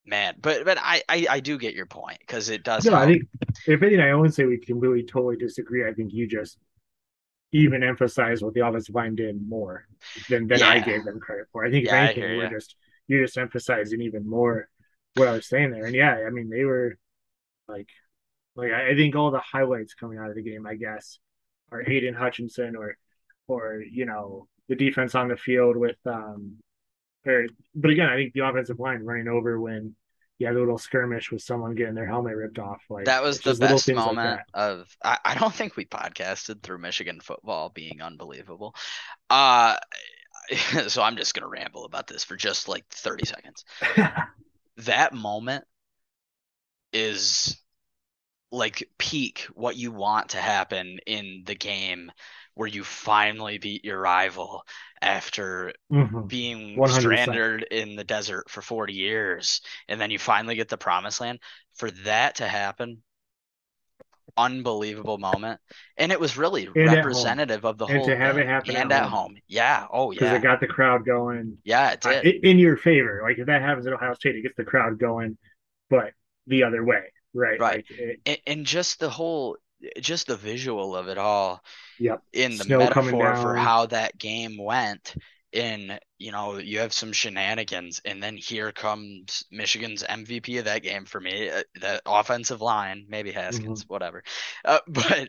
[0.09, 2.85] man, but but I I, I do get your point because it does.
[2.85, 3.03] No, help.
[3.03, 3.23] I think
[3.66, 5.87] if anything, I wouldn't say we completely totally disagree.
[5.88, 6.59] I think you just
[7.53, 9.87] even emphasize what the offensive line did more
[10.29, 10.68] than, than yeah.
[10.68, 11.64] I gave them credit for.
[11.64, 14.68] I think yeah, if anything, we're just you just emphasizing even more
[15.14, 15.87] what I was saying there.
[15.87, 16.97] And yeah, I mean they were
[17.66, 17.88] like
[18.55, 21.18] like I think all the highlights coming out of the game, I guess,
[21.73, 22.97] are Aidan Hutchinson or
[23.47, 26.57] or you know the defense on the field with um
[27.27, 29.94] or but again I think the offensive line running over when
[30.38, 32.83] yeah, the little skirmish with someone getting their helmet ripped off.
[32.88, 34.96] Like that was the best moment like of.
[35.05, 38.74] I, I don't think we podcasted through Michigan football being unbelievable.
[39.29, 39.77] Uh,
[40.87, 43.64] so I'm just gonna ramble about this for just like 30 seconds.
[44.79, 45.64] that moment
[46.92, 47.61] is
[48.50, 52.11] like peak what you want to happen in the game
[52.54, 54.64] where you finally beat your rival
[55.00, 56.26] after mm-hmm.
[56.26, 56.88] being 100%.
[56.88, 61.38] stranded in the desert for 40 years and then you finally get the promised land
[61.76, 63.02] for that to happen
[64.37, 65.61] unbelievable moment
[65.96, 68.92] and it was really and representative of the and whole to have it happen and
[68.92, 69.32] at, at home.
[69.32, 69.37] home.
[69.48, 72.44] yeah oh yeah it got the crowd going yeah it did.
[72.44, 75.37] In your favor like if that happens at ohio state it gets the crowd going
[75.90, 76.12] but
[76.46, 77.02] the other way
[77.34, 77.84] right right.
[78.26, 79.56] and, and just the whole
[80.00, 81.62] just the visual of it all
[82.00, 82.20] yep.
[82.32, 85.14] in the Snow metaphor for how that game went
[85.52, 90.82] in you know you have some shenanigans and then here comes michigan's mvp of that
[90.82, 93.92] game for me uh, the offensive line maybe haskins mm-hmm.
[93.92, 94.22] whatever
[94.66, 95.28] uh, but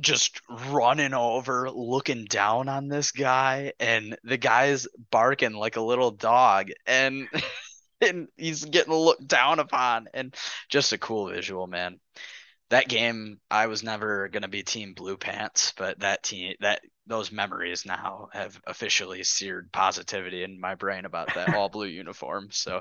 [0.00, 6.10] just running over looking down on this guy and the guy's barking like a little
[6.10, 7.28] dog and
[8.02, 10.34] and he's getting looked down upon and
[10.68, 11.98] just a cool visual man
[12.72, 17.30] that game I was never gonna be team blue pants, but that team that those
[17.30, 22.48] memories now have officially seared positivity in my brain about that all blue uniform.
[22.50, 22.80] So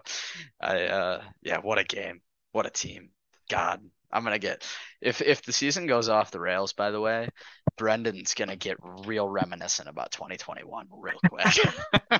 [0.62, 2.22] I uh yeah, what a game.
[2.54, 3.10] What a team.
[3.50, 4.66] God, I'm gonna get
[5.02, 7.28] if if the season goes off the rails, by the way,
[7.76, 12.18] Brendan's gonna get real reminiscent about 2021 real quick.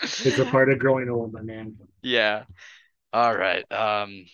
[0.00, 1.76] it's a part of growing old, my man.
[2.02, 2.44] Yeah.
[3.12, 3.70] All right.
[3.70, 4.26] Um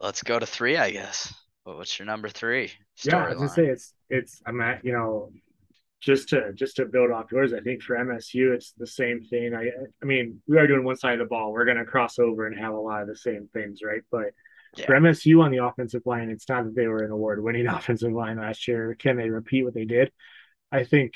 [0.00, 1.32] let's go to three, I guess.
[1.64, 2.72] What's your number three?
[3.04, 5.30] Yeah, I was gonna say it's it's I'm at you know
[6.00, 7.52] just to just to build off yours.
[7.52, 9.54] I think for MSU it's the same thing.
[9.54, 9.70] I
[10.02, 11.52] I mean we are doing one side of the ball.
[11.52, 14.02] We're gonna cross over and have a lot of the same things, right?
[14.10, 14.32] But
[14.76, 14.86] yeah.
[14.86, 18.38] for MSU on the offensive line, it's not that they were an award-winning offensive line
[18.38, 18.96] last year.
[18.98, 20.12] Can they repeat what they did?
[20.70, 21.12] I think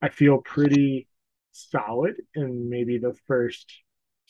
[0.00, 1.06] I feel pretty
[1.52, 3.72] solid in maybe the first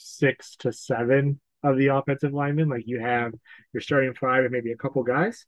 [0.03, 2.69] six to seven of the offensive linemen.
[2.69, 3.33] Like you have
[3.73, 5.47] your starting five and maybe a couple guys,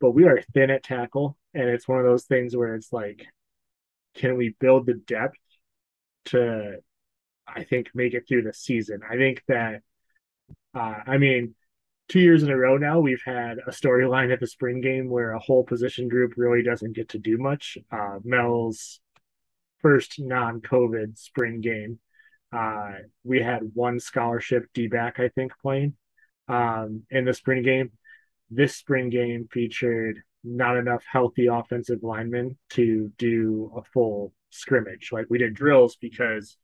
[0.00, 1.36] but we are thin at tackle.
[1.54, 3.26] And it's one of those things where it's like,
[4.14, 5.38] can we build the depth
[6.26, 6.76] to,
[7.46, 9.00] I think, make it through the season?
[9.08, 9.82] I think that
[10.74, 11.54] Uh, I mean,
[12.08, 15.32] two years in a row now, we've had a storyline at the spring game where
[15.32, 17.78] a whole position group really doesn't get to do much.
[17.90, 19.00] Uh, Mel's
[19.80, 21.98] first non-COVID spring game,
[22.56, 22.92] uh,
[23.24, 25.94] we had one scholarship D back, I think, playing
[26.48, 27.90] um, in the spring game.
[28.50, 35.10] This spring game featured not enough healthy offensive linemen to do a full scrimmage.
[35.12, 36.56] Like we did drills because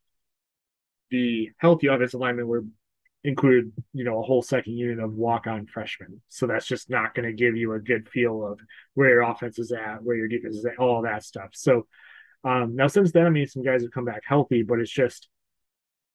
[1.11, 2.65] the healthy offensive linemen were
[3.25, 6.21] included, you know, a whole second unit of walk-on freshmen.
[6.29, 8.61] So that's just not going to give you a good feel of
[8.95, 11.51] where your offense is at, where your defense is at, all that stuff.
[11.53, 11.87] So
[12.45, 15.29] um, now since then, I mean, some guys have come back healthy, but it's just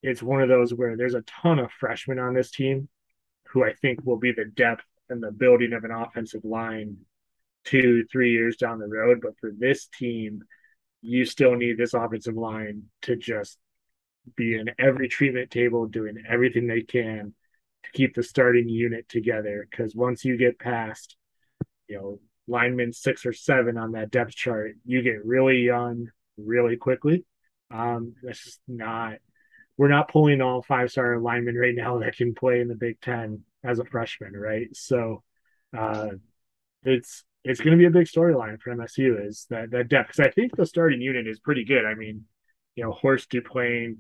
[0.02, 2.88] it's one of those where there's a ton of freshmen on this team
[3.50, 6.98] who I think will be the depth and the building of an offensive line
[7.66, 9.20] two, three years down the road.
[9.22, 10.44] But for this team,
[11.02, 13.58] you still need this offensive line to just
[14.36, 17.34] be in every treatment table, doing everything they can
[17.84, 19.68] to keep the starting unit together.
[19.70, 21.16] Because once you get past,
[21.88, 26.08] you know, linemen six or seven on that depth chart, you get really young
[26.38, 27.26] really quickly.
[27.72, 29.16] Um, that's just not.
[29.78, 33.00] We're not pulling all five star linemen right now that can play in the Big
[33.02, 34.68] Ten as a freshman, right?
[34.74, 35.24] So,
[35.78, 36.10] uh,
[36.84, 40.26] it's it's going to be a big storyline for MSU is that that depth because
[40.26, 41.86] I think the starting unit is pretty good.
[41.86, 42.26] I mean,
[42.76, 43.98] you know, Horst Duplain,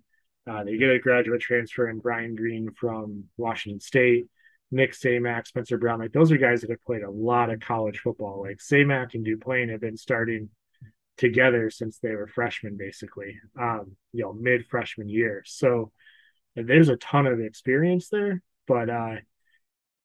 [0.49, 4.25] uh, they get a graduate transfer in Brian Greene from Washington State,
[4.71, 5.99] Nick Samac, Spencer Brown.
[5.99, 8.41] Like those are guys that have played a lot of college football.
[8.41, 10.49] Like Samac and Duplain have been starting
[11.17, 15.43] together since they were freshmen, basically, um, you know, mid freshman year.
[15.45, 15.91] So
[16.55, 19.15] there's a ton of experience there, but uh,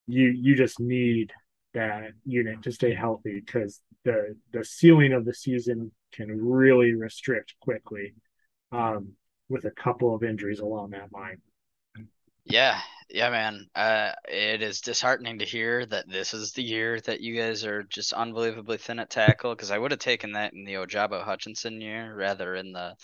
[0.07, 1.33] you you just need
[1.75, 7.55] that unit to stay healthy because the the ceiling of the season can really restrict
[7.61, 8.15] quickly
[8.71, 9.13] um,
[9.49, 11.41] with a couple of injuries along that line.
[12.45, 13.67] Yeah, yeah, man.
[13.75, 17.83] Uh, it is disheartening to hear that this is the year that you guys are
[17.85, 19.55] just unbelievably thin at tackle.
[19.55, 22.97] Because I would have taken that in the Ojabo Hutchinson year rather in the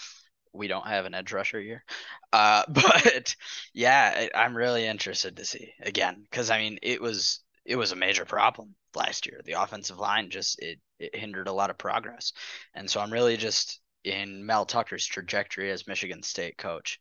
[0.53, 1.85] we don't have an edge rusher year.
[2.33, 3.37] Uh, but
[3.75, 7.97] yeah, I'm really interested to see again because I mean it was it was a
[7.97, 9.41] major problem last year.
[9.45, 12.33] The offensive line just it it hindered a lot of progress,
[12.75, 16.99] and so I'm really just in Mel Tucker's trajectory as Michigan State coach.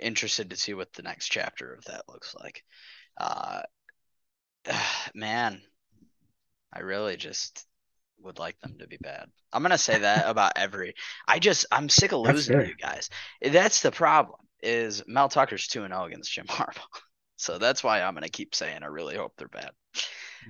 [0.00, 2.64] Interested to see what the next chapter of that looks like.
[3.18, 3.62] Uh,
[5.14, 5.60] man,
[6.72, 7.66] I really just
[8.20, 9.26] would like them to be bad.
[9.52, 10.94] I'm gonna say that about every.
[11.26, 13.10] I just I'm sick of losing you guys.
[13.40, 14.38] That's the problem.
[14.62, 17.00] Is Mel Tucker's two and zero against Jim Harbaugh,
[17.36, 19.72] so that's why I'm gonna keep saying I really hope they're bad.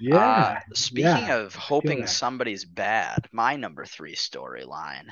[0.01, 0.17] Yeah.
[0.19, 5.09] Uh, speaking yeah, of hoping somebody's bad, my number three storyline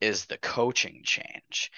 [0.00, 1.70] is the coaching change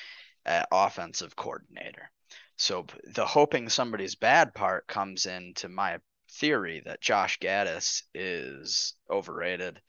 [0.71, 2.11] offensive coordinator.
[2.57, 5.99] So the hoping somebody's bad part comes into my
[6.33, 9.81] theory that Josh Gattis is overrated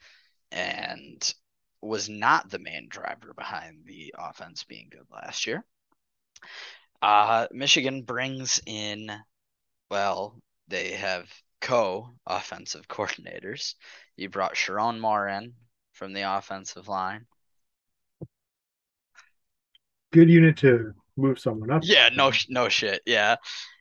[0.50, 1.34] and
[1.80, 5.64] was not the main driver behind the offense being good last year.
[7.00, 9.10] Uh, Michigan brings in,
[9.90, 11.28] well, they have
[11.60, 13.74] co offensive coordinators.
[14.16, 15.54] You brought Sherrone Moore in
[15.92, 17.26] from the offensive line
[20.12, 21.82] good unit to move someone up.
[21.84, 23.02] Yeah, no, no shit.
[23.06, 23.36] Yeah.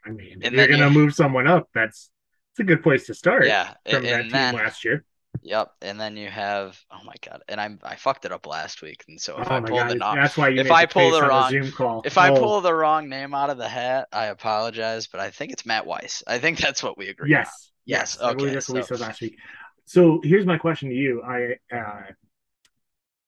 [0.05, 2.09] I mean, and if you're gonna move someone up, that's
[2.51, 3.45] it's a good place to start.
[3.45, 5.05] Yeah, from that team then, last year.
[5.43, 8.81] Yep, and then you have oh my god, and I'm I fucked it up last
[8.81, 11.11] week, and so if oh I pull god, the that's why you if I pull
[11.11, 12.01] the wrong Zoom call.
[12.03, 12.21] if oh.
[12.21, 15.65] I pull the wrong name out of the hat, I apologize, but I think it's
[15.65, 16.23] Matt Weiss.
[16.27, 17.29] I think that's what we agree.
[17.29, 17.53] Yes, on.
[17.85, 18.31] yes, yes.
[18.33, 19.37] okay, that's what we said last week.
[19.85, 21.21] So here's my question to you.
[21.23, 22.01] I uh,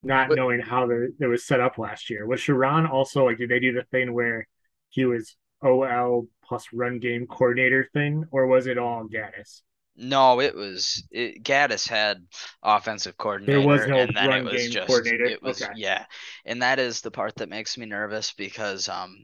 [0.03, 2.25] not but, knowing how the, it was set up last year.
[2.25, 3.37] Was Sherrone also like?
[3.37, 4.47] Did they do the thing where
[4.89, 9.61] he was OL plus run game coordinator thing, or was it all Gattis?
[9.95, 12.25] No, it was it, Gattis had
[12.63, 13.59] offensive coordinator.
[13.59, 15.25] There was no and then run it was game just, coordinator.
[15.25, 15.71] It was okay.
[15.75, 16.05] yeah,
[16.45, 19.15] and that is the part that makes me nervous because um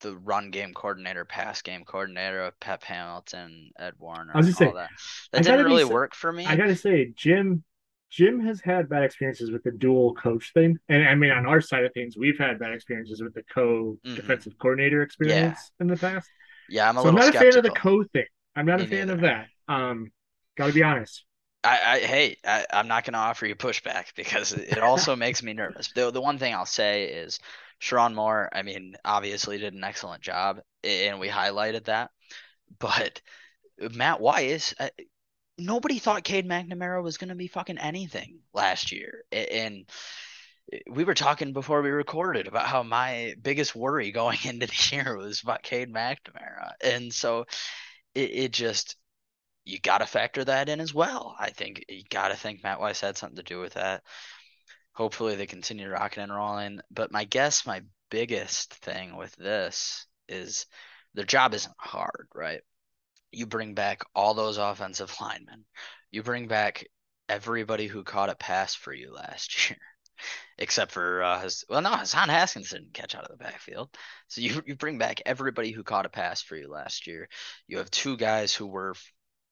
[0.00, 4.60] the run game coordinator, pass game coordinator of Pep Hamilton, Ed Warinner, I was just
[4.60, 4.90] all saying, that
[5.32, 6.46] that didn't really work for me.
[6.46, 7.64] I gotta say, Jim
[8.10, 10.78] Jim has had bad experiences with the dual coach thing.
[10.88, 13.96] And I mean, on our side of things, we've had bad experiences with the co
[14.04, 14.60] defensive mm-hmm.
[14.60, 15.84] coordinator experience yeah.
[15.84, 16.28] in the past.
[16.68, 17.48] Yeah, I'm a so little I'm not skeptical.
[17.48, 18.26] a fan of the co thing.
[18.56, 19.12] I'm not Me a fan neither.
[19.14, 19.46] of that.
[19.68, 20.10] Um,
[20.56, 21.24] gotta be honest.
[21.62, 25.42] I, I hey, I, am not going to offer you pushback because it also makes
[25.42, 25.92] me nervous.
[25.92, 27.38] The the one thing I'll say is
[27.80, 28.48] Sherrone Moore.
[28.52, 32.10] I mean, obviously did an excellent job, and we highlighted that.
[32.78, 33.20] But
[33.94, 34.74] Matt Weiss,
[35.60, 39.24] nobody thought Cade McNamara was going to be fucking anything last year.
[39.32, 39.88] And
[40.72, 44.96] uh, we were talking before we recorded about how my biggest worry going into the
[44.96, 46.72] year was about Cade McNamara.
[46.82, 47.46] And so
[48.14, 48.96] it, it just
[49.64, 51.36] you got to factor that in as well.
[51.38, 54.02] I think you got to think Matt Weiss had something to do with that.
[54.92, 56.80] Hopefully they continue rocking and rolling.
[56.90, 60.66] But my guess, my biggest thing with this is
[61.14, 62.62] their job isn't hard, right?
[63.32, 65.64] You bring back all those offensive linemen.
[66.10, 66.84] You bring back
[67.28, 69.78] everybody who caught a pass for you last year
[70.58, 73.88] except for uh, his, well, no, Hassan Haskins didn't catch out of the backfield.
[74.28, 77.28] So you you bring back everybody who caught a pass for you last year.
[77.66, 78.94] You have two guys who were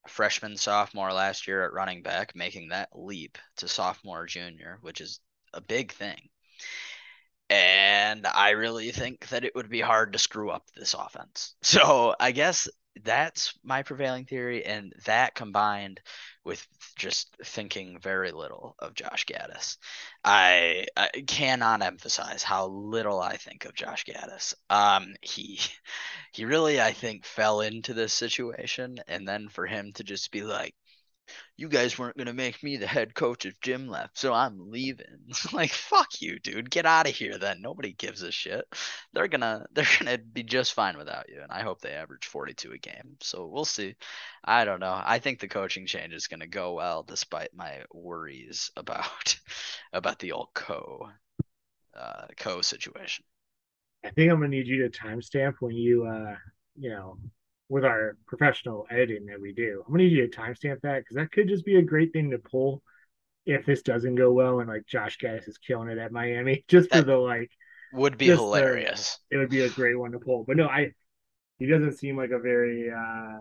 [0.06, 5.20] freshman, sophomore last year at running back, making that leap to sophomore, junior, which is
[5.52, 6.28] a big thing.
[7.50, 11.54] And I really think that it would be hard to screw up this offense.
[11.62, 12.68] So I guess
[13.04, 16.00] that's my prevailing theory, and that combined
[16.44, 19.76] with just thinking very little of Josh Gattis,
[20.24, 24.54] I, I, cannot emphasize how little I think of Josh Gattis.
[24.70, 25.60] Um, he
[26.32, 30.42] he really I think fell into this situation, and then for him to just be
[30.42, 30.74] like,
[31.56, 35.26] you guys weren't gonna make me the head coach if Jim left, so I'm leaving.
[35.52, 36.70] like fuck you, dude.
[36.70, 37.60] Get out of here then.
[37.62, 38.64] Nobody gives a shit.
[39.12, 42.72] They're gonna they're gonna be just fine without you, and I hope they average 42
[42.72, 43.16] a game.
[43.20, 43.96] So we'll see.
[44.44, 45.00] I don't know.
[45.04, 49.36] I think the coaching change is gonna go well, despite my worries about
[49.92, 51.08] about the old co
[51.94, 53.24] uh, co situation.
[54.04, 56.36] I think I'm gonna need you to timestamp when you uh
[56.76, 57.18] you know
[57.68, 59.82] with our professional editing that we do.
[59.86, 62.30] I'm gonna need you to timestamp that because that could just be a great thing
[62.30, 62.82] to pull
[63.48, 66.64] if this doesn't go well and like Josh Gattis is killing it at Miami.
[66.68, 67.50] Just for that the like
[67.92, 69.18] would be hilarious.
[69.30, 70.44] The, it would be a great one to pull.
[70.46, 70.92] But no, I
[71.58, 73.38] he doesn't seem like a very uh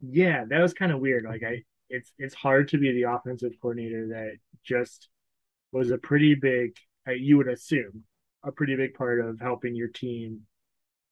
[0.00, 1.24] yeah, that was kind of weird.
[1.24, 4.32] Like I it's it's hard to be the offensive coordinator that
[4.64, 5.08] just
[5.72, 6.76] was a pretty big
[7.08, 8.04] uh, you would assume
[8.44, 10.42] a pretty big part of helping your team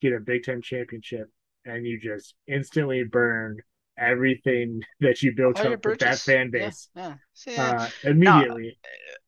[0.01, 1.31] get a Big Ten championship
[1.67, 3.59] and you just instantly burn
[3.99, 7.15] everything that you built up with that fan base yeah,
[7.47, 7.89] yeah.
[8.05, 8.79] Uh, immediately.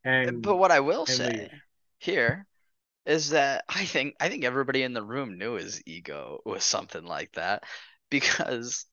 [0.04, 1.50] No, and but what I will say leave.
[1.98, 2.46] here
[3.06, 7.04] is that I think I think everybody in the room knew his ego was something
[7.04, 7.64] like that
[8.10, 8.86] because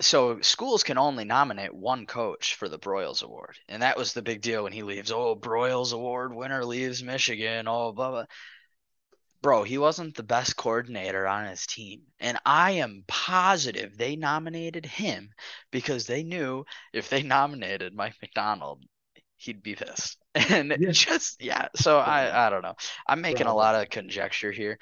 [0.00, 4.22] so schools can only nominate one coach for the Broyles Award, and that was the
[4.22, 5.12] big deal when he leaves.
[5.12, 7.68] Oh, Broyles Award winner leaves Michigan.
[7.68, 8.24] Oh, blah blah
[9.44, 12.02] bro, he wasn't the best coordinator on his team.
[12.18, 15.30] And I am positive they nominated him
[15.70, 16.64] because they knew
[16.94, 18.84] if they nominated Mike Macdonald,
[19.36, 20.18] he'd be pissed.
[20.34, 20.92] And yeah.
[20.92, 22.74] just yeah, so I I don't know.
[23.06, 24.78] I'm making a lot of conjecture here,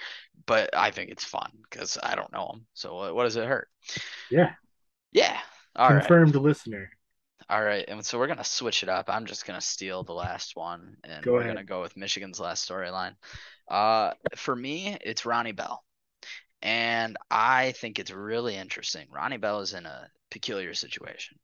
[0.46, 2.66] but I think it's fun because I don't know him.
[2.74, 3.68] So what, what does it hurt?
[4.30, 4.54] Yeah.
[5.12, 5.40] Yeah.
[5.76, 6.34] All Confirmed right.
[6.34, 6.90] listener.
[7.53, 9.11] All right, and so we're gonna switch it up.
[9.11, 11.55] I'm just gonna steal the last one, and go we're ahead.
[11.55, 13.14] gonna go with Michigan's last storyline.
[13.68, 15.84] Uh, for me, it's Ronnie Bell.
[16.62, 19.07] And I think it's really interesting.
[19.11, 21.38] Ronnie Bell is in a peculiar situation.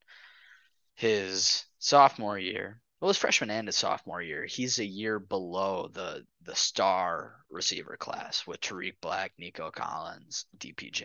[0.94, 6.26] His sophomore year, well, his freshman and his sophomore year, he's a year below the
[6.42, 11.04] the star receiver class with Tarik Black, Nico Collins, DPJ.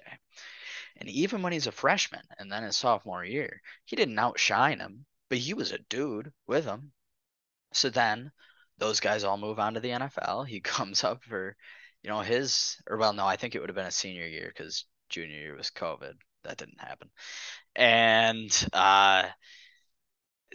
[0.98, 5.06] And even when he's a freshman and then his sophomore year, he didn't outshine him,
[5.30, 6.94] but he was a dude with him.
[7.74, 8.32] So then
[8.78, 10.48] those guys all move on to the NFL.
[10.48, 11.56] He comes up for,
[12.02, 14.52] you know, his or well, no, I think it would have been a senior year
[14.56, 16.14] because junior year was COVID.
[16.44, 17.10] That didn't happen,
[17.74, 19.30] and uh,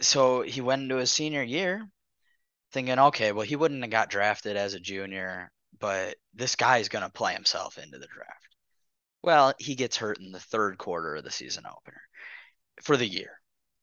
[0.01, 1.87] so he went into his senior year
[2.71, 7.09] thinking, okay, well, he wouldn't have got drafted as a junior, but this guy's gonna
[7.09, 8.48] play himself into the draft.
[9.21, 12.01] Well, he gets hurt in the third quarter of the season opener
[12.81, 13.39] for the year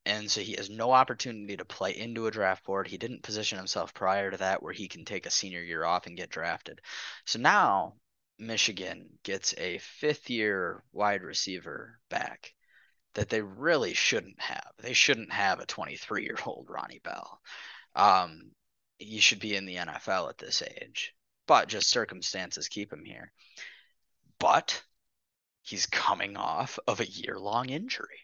[0.07, 2.87] and so he has no opportunity to play into a draft board.
[2.87, 6.07] He didn't position himself prior to that where he can take a senior year off
[6.07, 6.81] and get drafted.
[7.25, 7.97] So now
[8.39, 12.55] Michigan gets a fifth year wide receiver back
[13.15, 14.71] that they really shouldn't have.
[14.79, 17.41] They shouldn't have a 23 year old Ronnie Bell.
[17.97, 18.53] Um,
[18.99, 21.15] he should be in the NFL at this age,
[21.49, 23.33] but just circumstances keep him here.
[24.39, 24.81] But
[25.67, 28.21] he's coming off of a year long injury.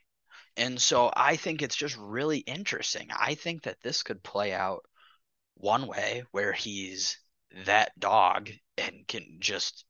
[0.56, 3.08] And so I think it's just really interesting.
[3.10, 4.84] I think that this could play out
[5.54, 7.18] one way where he's
[7.64, 9.84] that dog and can just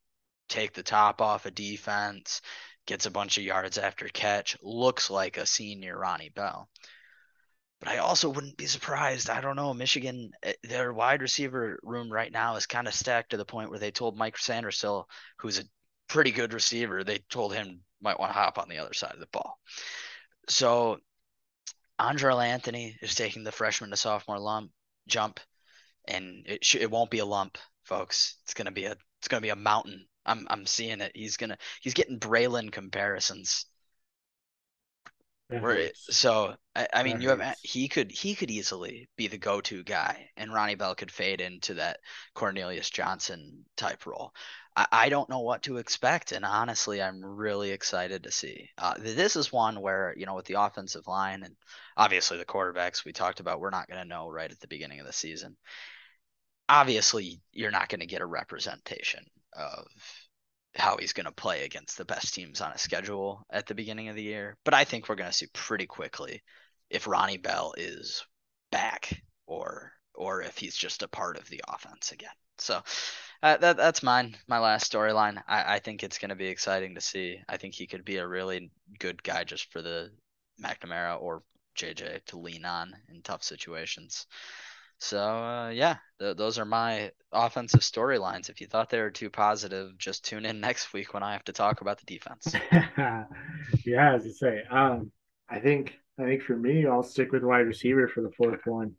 [0.49, 2.41] take the top off a of defense,
[2.87, 6.69] gets a bunch of yards after catch, looks like a senior Ronnie Bell.
[7.81, 9.29] But I also wouldn't be surprised.
[9.29, 9.75] I don't know.
[9.75, 13.71] Michigan, eh, their wide receiver room right now is kind of stacked to the point
[13.71, 15.05] where they told Mike Sainristil,
[15.39, 15.65] who's a
[16.13, 19.21] pretty good receiver, they told him might want to hop on the other side of
[19.21, 19.59] the ball.
[20.49, 20.99] So
[21.99, 24.73] Andrel Anthony is taking the freshman to sophomore lump
[25.07, 25.41] jump,
[26.07, 28.37] and it sh- it won't be a lump, folks.
[28.45, 31.13] It's gonna be a it's gonna be a mountain I'm I'm seeing it.
[31.15, 33.67] He's gonna he's getting Braylon comparisons.
[35.49, 37.63] Where it, so I, I mean That you have hurts.
[37.63, 41.75] he could he could easily be the go-to guy and Ronnie Bell could fade into
[41.75, 42.01] that
[42.35, 44.33] Cornelius Johnson type role.
[44.77, 48.71] I, I don't know what to expect and honestly I'm really excited to see.
[48.79, 51.55] Uh, this is one where you know with the offensive line and
[51.97, 55.01] obviously the quarterbacks we talked about we're not going to know right at the beginning
[55.01, 55.57] of the season.
[56.69, 59.87] Obviously you're not going to get a representation of
[60.75, 64.09] how he's going to play against the best teams on a schedule at the beginning
[64.09, 64.57] of the year.
[64.65, 66.43] But I think we're going to see pretty quickly
[66.89, 68.25] if Ronnie Bell is
[68.71, 72.31] back or or if he's just a part of the offense again.
[72.59, 72.83] So
[73.43, 75.43] uh, that that's mine, my last storyline.
[75.49, 77.41] I, I think it's going to be exciting to see.
[77.49, 80.11] I think he could be a really good guy just for the
[80.63, 81.43] McNamara or
[81.77, 84.27] JJ to lean on in tough situations.
[84.99, 88.49] So uh, yeah, th- those are my offensive storylines.
[88.49, 91.45] If you thought they were too positive, just tune in next week when I have
[91.45, 92.55] to talk about the defense.
[93.85, 95.11] yeah, as I say, um,
[95.49, 98.95] I think I think for me, I'll stick with wide receiver for the fourth one.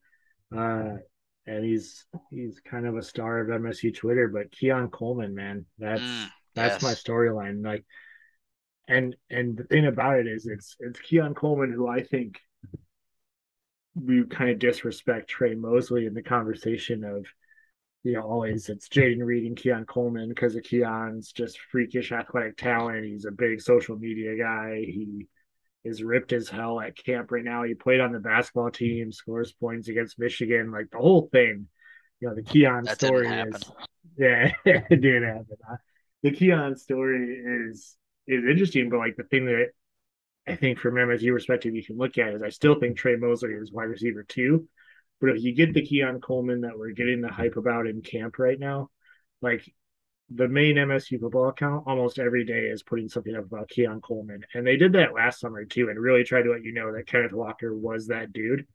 [0.56, 0.98] Uh,
[1.46, 6.04] and he's he's kind of a star of MSU Twitter, but Keon Coleman, man, that's
[6.04, 7.64] Mm, that's my storyline.
[7.66, 7.86] Like,
[8.88, 12.40] and and the thing about it is, it's it's Keon Coleman who I think
[13.96, 17.26] we kind of disrespect Tre Mosley in the conversation of
[18.04, 22.58] you know, always it's Jayden Reed and Keon Coleman because of Keon's just freakish athletic
[22.58, 23.06] talent.
[23.06, 24.84] He's a big social media guy.
[24.86, 25.28] He
[25.84, 27.64] is ripped as hell at camp right now.
[27.64, 28.72] He played on the basketball hmm.
[28.72, 31.68] team, scores points against Michigan, like the whole thing.
[32.20, 33.72] You know, the Keon That story is
[34.18, 35.58] yeah, it did happen.
[35.70, 35.76] Uh,
[36.22, 39.68] the Keon story is is interesting, but like the thing that
[40.48, 43.52] I think from MSU perspective you can look at is I still think Tre Mosley
[43.52, 44.68] is wide receiver two.
[45.20, 48.40] But if you get the Keon Coleman that we're getting the hype about in camp
[48.40, 48.90] right now,
[49.42, 49.64] like
[50.30, 54.44] the main MSU football account almost every day is putting something up about Keon Coleman.
[54.54, 57.08] And they did that last summer too, and really tried to let you know that
[57.08, 58.66] Kenneth Walker was that dude.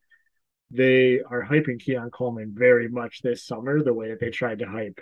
[0.71, 4.67] They are hyping Keon Coleman very much this summer, the way that they tried to
[4.67, 5.01] hype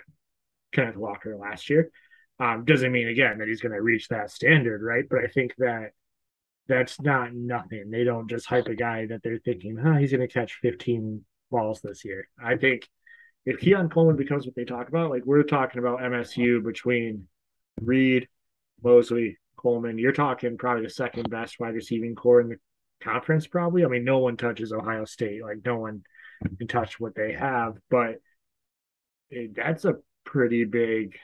[0.71, 1.91] Kenneth Walker last year.
[2.39, 5.03] Um, doesn't mean again that he's going to reach that standard, right?
[5.09, 5.91] But I think that
[6.67, 7.89] that's not nothing.
[7.89, 11.23] They don't just hype a guy that they're thinking, huh, he's going to catch 15
[11.49, 12.27] balls this year.
[12.41, 12.87] I think
[13.47, 17.29] if Keon Coleman becomes what they talk about, like we're talking about MSU between
[17.81, 18.27] Reed,
[18.83, 22.57] Mosley, Coleman, you're talking probably the second best wide receiving core in the
[23.01, 23.85] conference, probably.
[23.85, 25.41] I mean, no one touches Ohio State.
[25.41, 26.03] Like no one
[26.57, 28.15] can touch what they have, but
[29.29, 29.95] it, that's a
[30.25, 31.17] pretty big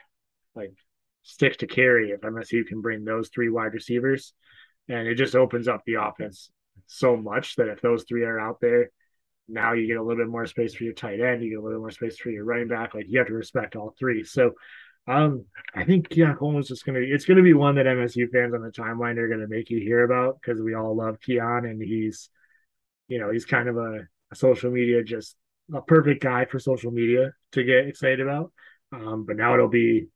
[0.54, 0.72] like
[1.24, 4.32] stick to carry if MSU can bring those three wide receivers.
[4.88, 6.50] And it just opens up the offense
[6.86, 8.88] so much that if those three are out there,
[9.48, 11.62] now you get a little bit more space for your tight end, you get a
[11.62, 12.94] little more space for your running back.
[12.94, 14.24] Like you have to respect all three.
[14.24, 14.52] So
[15.06, 18.62] um, I think Keon Coleman's just gonna it's gonna be one that MSU fans on
[18.62, 22.30] the timeline are gonna make you hear about because we all love Keon and he's
[23.08, 24.00] you know, he's kind of a,
[24.32, 25.36] a social media just
[25.74, 28.52] a perfect guy for social media to get excited about.
[28.92, 30.06] Um, but now it'll be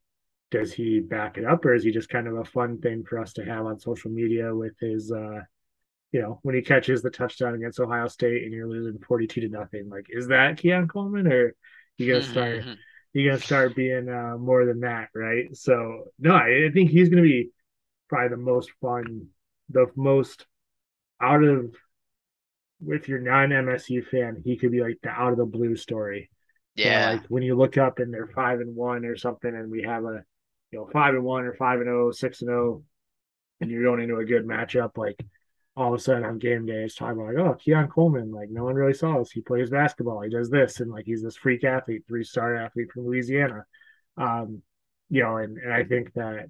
[0.51, 3.19] does he back it up or is he just kind of a fun thing for
[3.19, 5.41] us to have on social media with his uh
[6.11, 9.49] you know when he catches the touchdown against ohio state and you're losing 42 to
[9.49, 11.55] nothing like is that keon coleman or
[11.97, 12.63] you gonna start
[13.13, 15.55] you gonna start being uh more than that right?
[15.55, 17.49] So no i, I think he's gonna be
[18.07, 19.27] probably the most fun
[19.69, 20.45] the most
[21.21, 21.75] out of
[22.87, 25.75] if you're not an msu fan he could be like the out of the blue
[25.75, 26.29] story.
[26.75, 27.11] Yeah.
[27.11, 30.05] like when you look up and they're five and one or something, and we have
[30.05, 30.23] a
[30.71, 32.83] you know five and one or five and oh, six and oh,
[33.59, 35.19] and you're going into a good matchup, like
[35.79, 38.49] all of a sudden on game day, it's talking about like, oh, Keon Coleman, like
[38.49, 39.31] no one really saw this.
[39.31, 42.91] He plays basketball, he does this, and like he's this freak athlete, three star athlete
[42.91, 43.63] from Louisiana.
[44.17, 44.61] Um,
[45.09, 46.49] you know, and, and I think that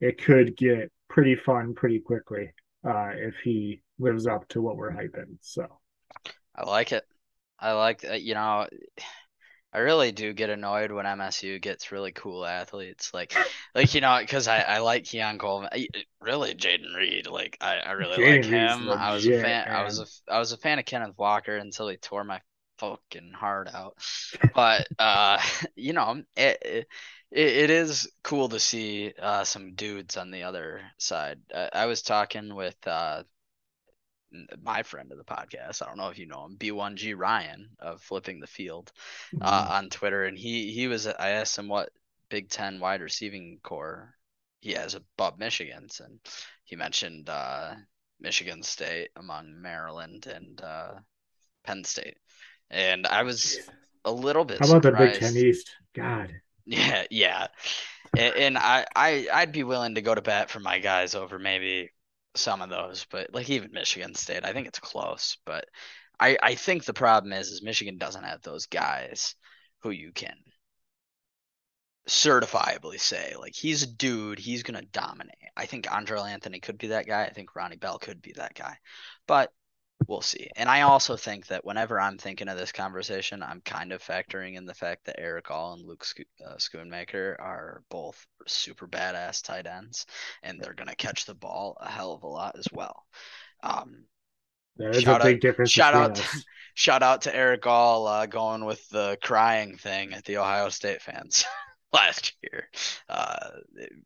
[0.00, 2.50] it could get pretty fun pretty quickly
[2.84, 5.36] uh if he lives up to what we're hyping.
[5.40, 5.66] So
[6.54, 7.04] I like it.
[7.58, 8.22] I like that.
[8.22, 8.68] You know,
[9.74, 13.36] I really do get annoyed when MSU gets really cool athletes, like,
[13.74, 15.88] like you know, because I, I like Keon Coleman, I,
[16.20, 18.88] really Jayden Reed, like I, I really Jayden like him.
[18.88, 19.68] I was a legit, fan.
[19.68, 22.40] I was a I was a fan of Kenneth Walker until he tore my
[22.78, 23.96] fucking heart out.
[24.54, 25.40] But uh,
[25.74, 26.88] you know, it, it
[27.32, 31.40] it is cool to see uh some dudes on the other side.
[31.52, 33.24] Uh, I was talking with uh
[34.62, 35.82] my friend of the podcast.
[35.82, 38.92] I don't know if you know him, B1G Ryan of Flipping the Field
[39.40, 41.06] uh, on Twitter, and he he was.
[41.06, 41.90] I asked him what
[42.28, 44.14] Big Ten wide receiving core
[44.60, 46.18] he has above Michigan's, and
[46.64, 47.74] he mentioned uh,
[48.20, 50.92] Michigan State among Maryland and uh,
[51.64, 52.16] Penn State,
[52.70, 53.58] and I was
[54.04, 55.36] a little bit How about the Big Ten.
[55.36, 55.70] East?
[55.94, 56.32] God,
[56.66, 57.46] Yeah, yeah.
[58.16, 61.38] And, and I, I I'd be willing to go to bat for my guys over
[61.38, 61.90] maybe
[62.36, 65.36] some of those, but like even Michigan State, I think it's close.
[65.44, 65.66] But
[66.20, 69.34] I I think the problem is is Michigan doesn't have those guys
[69.80, 70.36] who you can
[72.08, 75.34] certifiably say like he's a dude, he's gonna dominate.
[75.56, 77.24] I think Andrel Anthony could be that guy.
[77.24, 78.76] I think Ronnie Bell could be that guy,
[79.26, 79.52] but
[80.08, 80.48] we'll see.
[80.56, 84.56] And I also think that whenever I'm thinking of this conversation, I'm kind of factoring
[84.56, 89.42] in the fact that Eric All and Luke Scho- uh, Schoonmaker are both super badass
[89.42, 90.06] tight ends,
[90.42, 93.04] and they're gonna catch the ball a hell of a lot as well.
[93.62, 94.04] Um,
[94.76, 95.70] There is a big out- difference.
[95.70, 96.22] shout out, to,
[96.74, 101.00] shout out to Eric All uh, going with the crying thing at the Ohio State
[101.02, 101.44] fans
[101.94, 102.68] last year.
[103.08, 103.48] Uh,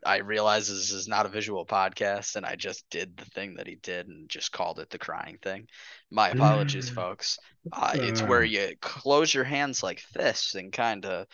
[0.07, 3.67] I realize this is not a visual podcast, and I just did the thing that
[3.67, 5.67] he did and just called it the crying thing.
[6.11, 7.39] My apologies, folks.
[7.73, 11.27] Uh, it's where you close your hands like this and kind of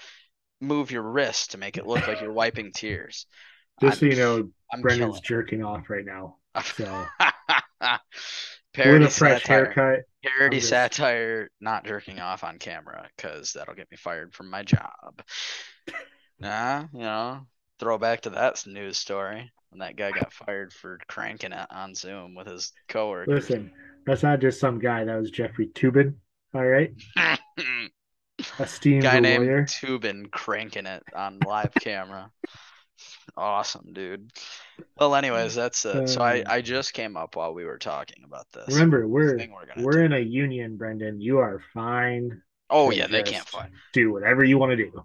[0.60, 3.26] move your wrist to make it look like you're wiping tears.
[3.80, 6.36] Just so I'm- you know, I'm Brendan's jerking off right now.
[6.76, 7.06] So
[8.74, 9.64] Parody fresh satire.
[9.72, 10.04] haircut.
[10.24, 14.62] Parody just- satire, not jerking off on camera, because that'll get me fired from my
[14.62, 15.22] job.
[16.38, 17.46] Nah, you know,
[17.78, 21.94] throw back to that news story when that guy got fired for cranking it on
[21.94, 23.48] Zoom with his coworkers.
[23.48, 23.72] Listen,
[24.06, 25.04] that's not just some guy.
[25.04, 26.14] That was Jeffrey Toobin.
[26.54, 26.92] All right,
[28.58, 29.64] esteemed guy named lawyer.
[29.64, 32.30] Toobin cranking it on live camera.
[33.36, 34.30] Awesome, dude.
[34.98, 36.08] Well, anyways, that's it.
[36.08, 39.36] So I, I um, just came up while we were talking about this Remember, we're
[39.36, 40.00] we're we're do.
[40.00, 41.20] in a union, Brendan.
[41.20, 42.42] You are fine.
[42.70, 43.70] Oh yeah, they can't fight.
[43.92, 45.04] Do whatever you want to do.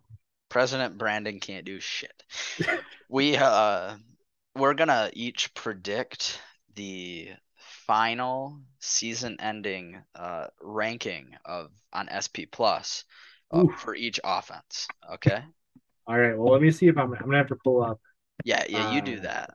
[0.50, 2.24] President Brendan can't do shit.
[3.10, 3.96] we uh
[4.56, 6.42] we're gonna each predict
[6.76, 13.06] the final season ending uh ranking of on SP plus
[13.52, 14.88] uh, for each offense.
[15.14, 15.44] Okay?
[16.08, 16.38] All right.
[16.38, 17.14] Well, let me see if I'm.
[17.14, 18.00] I'm gonna have to pull up
[18.44, 19.52] Yeah, yeah, you do Uh, that.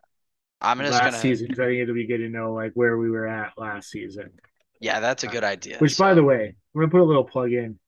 [0.60, 2.72] I'm just last gonna Last season because I think it'll be good to know like
[2.74, 4.30] where we were at last season.
[4.80, 5.78] Yeah, that's a good idea.
[5.78, 7.78] Which, by the way, I'm gonna put a little plug in.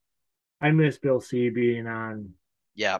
[0.60, 2.30] I miss Bill C being on
[2.76, 2.98] yeah.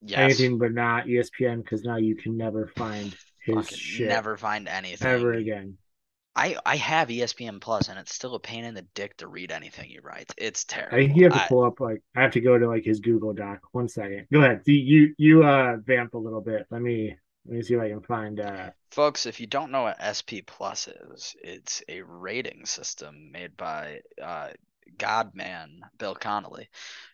[0.00, 0.18] Yes.
[0.20, 3.14] anything but not ESPN because now you can never find
[3.44, 5.08] his shit never find anything.
[5.08, 5.76] ever again.
[6.36, 9.50] I I have ESPN Plus and it's still a pain in the dick to read
[9.50, 10.32] anything you write.
[10.38, 10.96] It's terrible.
[10.96, 12.84] I think you have to I- pull up like I have to go to like
[12.84, 13.58] his Google Doc.
[13.72, 14.28] One second.
[14.32, 14.62] Go ahead.
[14.66, 16.66] You you, you uh vamp a little bit.
[16.70, 17.16] Let me
[17.46, 20.46] let me see if I can find uh Folks, if you don't know what SP
[20.46, 24.48] Plus is, it's a rating system made by uh,
[24.96, 26.68] Godman Bill Connelly,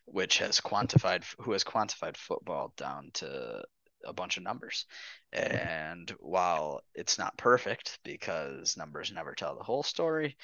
[0.07, 3.62] which has quantified who has quantified football down to
[4.05, 4.87] a bunch of numbers.
[5.33, 10.37] And while it's not perfect because numbers never tell the whole story,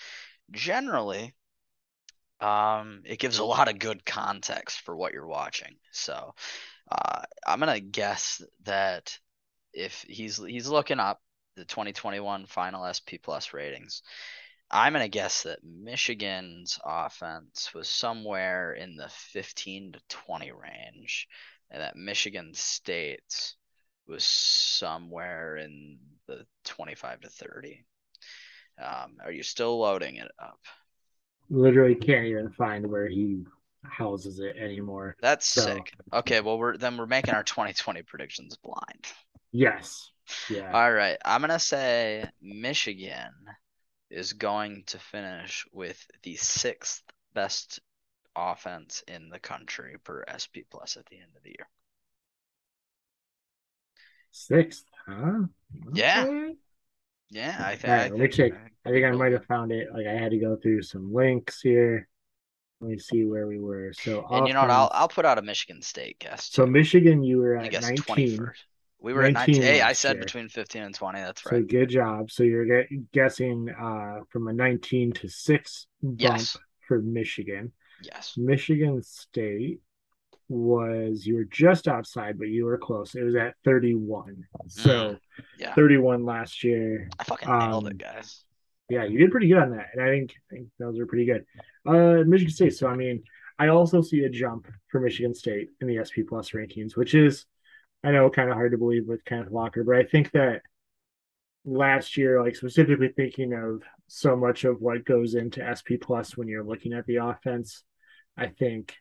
[0.50, 1.34] generally
[2.40, 5.76] um, it gives a lot of good context for what you're watching.
[5.92, 6.34] So
[6.90, 9.18] uh, I'm gonna guess that
[9.72, 11.20] if he's he's looking up
[11.56, 14.02] the 2021 final SP plus ratings,
[14.70, 21.28] I'm gonna guess that Michigan's offense was somewhere in the 15 to 20 range,
[21.70, 23.56] and that Michigan State's
[24.06, 27.84] was somewhere in the 25 to 30.
[28.82, 30.60] Um, are you still loading it up?
[31.52, 33.44] literally can't even find where he
[33.82, 35.16] houses it anymore.
[35.20, 35.92] That's So- sick.
[36.12, 39.12] Okay, well we're then we're making our 2020 predictions blind.
[39.52, 40.12] Yes.
[40.48, 40.70] Yeah.
[40.72, 43.32] All right, I'm gonna say Michigan
[44.10, 47.02] is going to finish with the sixth
[47.34, 47.80] best
[48.36, 51.68] offense in the country per SP plus at the end of the year.
[54.32, 55.42] Sixth, huh?
[55.94, 56.24] Yeah.
[56.24, 56.54] Okay.
[57.30, 58.32] Yeah, I, th- All right, I think.
[58.32, 58.52] check.
[58.52, 59.88] I think I think I might have found it.
[59.92, 62.08] Like I had to go through some links here.
[62.80, 63.92] Let me see where we were.
[63.92, 64.70] So And you know what?
[64.70, 66.50] I'll I'll put out a Michigan State guess.
[66.50, 66.66] So.
[66.66, 68.38] Michigan, you were I at 19.
[68.38, 68.64] 21st.
[69.02, 69.62] We were at 19 19.
[69.62, 70.24] Hey, I said year.
[70.24, 71.20] between 15 and 20.
[71.20, 71.60] That's right.
[71.60, 72.30] So good job.
[72.30, 76.56] So you're get, guessing uh, from a 19 to 6 bump Yes.
[76.86, 77.72] for Michigan.
[78.02, 78.34] Yes.
[78.36, 79.80] Michigan State
[80.48, 83.14] was you were just outside, but you were close.
[83.14, 84.44] It was at 31.
[84.66, 85.16] So
[85.58, 85.74] Yeah.
[85.74, 87.08] 31 last year.
[87.18, 88.44] I fucking nailed Um, it, guys.
[88.88, 91.24] Yeah, you did pretty good on that, and I think, I think those are pretty
[91.24, 91.46] good.
[91.86, 92.74] Uh, Michigan State.
[92.74, 93.22] So I mean,
[93.56, 97.46] I also see a jump for Michigan State in the SP Plus rankings, which is,
[98.02, 100.62] I know, kind of hard to believe with Kenneth Walker, but I think that
[101.64, 106.48] last year, like specifically thinking of so much of what goes into SP Plus when
[106.48, 107.82] you're looking at the offense,
[108.36, 108.94] I think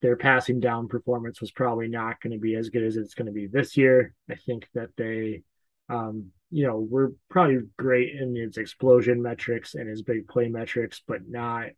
[0.00, 3.26] their passing down performance was probably not going to be as good as it's going
[3.26, 4.14] to be this year.
[4.30, 5.42] I think that they
[5.88, 11.02] um, you know, we're probably great in his explosion metrics and his big play metrics,
[11.06, 11.68] but not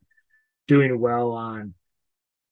[0.69, 1.75] doing well on,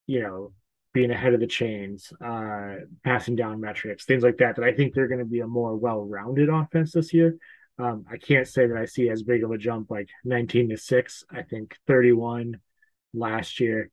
[0.05, 0.51] you know,
[0.93, 4.55] being ahead of the chains, uh, passing down metrics, things like that.
[4.55, 7.37] That I think they're going to be a more well-rounded offense this year.
[7.77, 10.77] Um, I can't say that I see as big of a jump like 19 to
[10.77, 11.23] six.
[11.31, 12.59] I think 31
[13.13, 13.89] last year.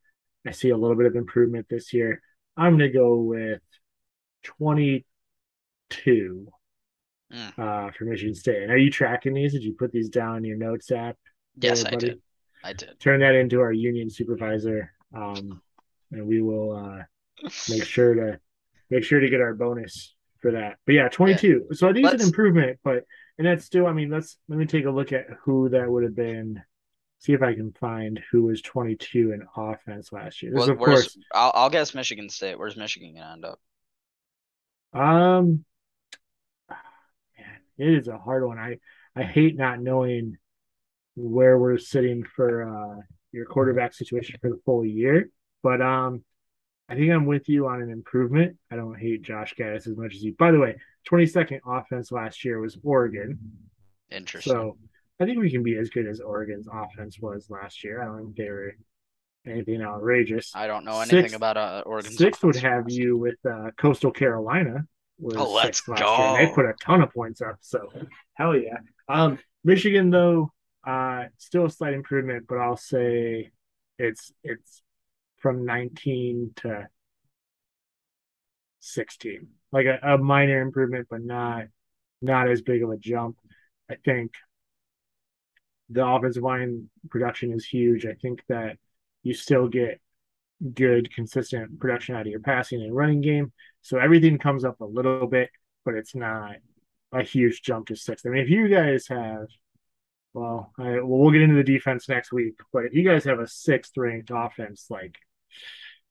[0.46, 2.22] I see a little bit of improvement this year.
[2.56, 3.60] I'm going to go with
[4.44, 5.02] 22
[7.32, 7.58] Mm.
[7.58, 8.62] uh, for Michigan State.
[8.62, 9.52] And are you tracking these?
[9.52, 11.16] Did you put these down in your notes app?
[11.56, 12.20] Yes, I did.
[12.62, 13.00] I did.
[13.00, 15.60] Turn that into our union supervisor, um,
[16.12, 18.40] and we will uh, make sure to
[18.90, 20.76] make sure to get our bonus for that.
[20.86, 21.68] But yeah, 22.
[21.72, 23.04] So I think it's Let's- an improvement, but
[23.38, 23.86] and that's still.
[23.86, 26.62] I mean, let's let me take a look at who that would have been.
[27.18, 30.52] See if I can find who was 22 in offense last year.
[30.54, 32.58] Well, of course, I'll, I'll guess Michigan State.
[32.58, 33.58] Where's Michigan gonna end up?
[34.92, 35.64] Um,
[36.68, 38.58] man, it is a hard one.
[38.58, 38.78] I
[39.14, 40.36] I hate not knowing
[41.14, 43.02] where we're sitting for uh
[43.32, 45.30] your quarterback situation for the full year,
[45.66, 46.22] but um,
[46.88, 48.56] I think I'm with you on an improvement.
[48.70, 50.32] I don't hate Josh Gattis as much as you.
[50.38, 50.76] By the way,
[51.10, 53.38] 22nd offense last year was Oregon,
[54.12, 54.52] Interesting.
[54.52, 54.76] so
[55.20, 58.00] I think we can be as good as Oregon's offense was last year.
[58.00, 58.74] I don't think they were
[59.44, 60.52] anything outrageous.
[60.54, 62.12] I don't know anything Sixth- about uh, Oregon.
[62.12, 64.84] Sixth would have you with uh, Coastal Carolina.
[65.18, 67.56] was Oh, let's last year, They put a ton of points up.
[67.60, 67.88] So
[68.34, 68.76] hell yeah.
[69.08, 70.52] Um, Michigan though,
[70.86, 73.50] uh, still a slight improvement, but I'll say
[73.98, 74.82] it's it's
[75.38, 76.88] from 19 to
[78.80, 81.64] 16, like a, a minor improvement, but not
[82.22, 83.36] not as big of a jump.
[83.90, 84.32] I think
[85.90, 88.06] the offensive line production is huge.
[88.06, 88.78] I think that
[89.22, 90.00] you still get
[90.74, 93.52] good, consistent production out of your passing and running game.
[93.82, 95.50] So everything comes up a little bit,
[95.84, 96.56] but it's not
[97.12, 98.26] a huge jump to sixth.
[98.26, 99.46] I mean, if you guys have,
[100.32, 103.38] well, I, well, we'll get into the defense next week, but if you guys have
[103.38, 105.16] a sixth ranked offense, like,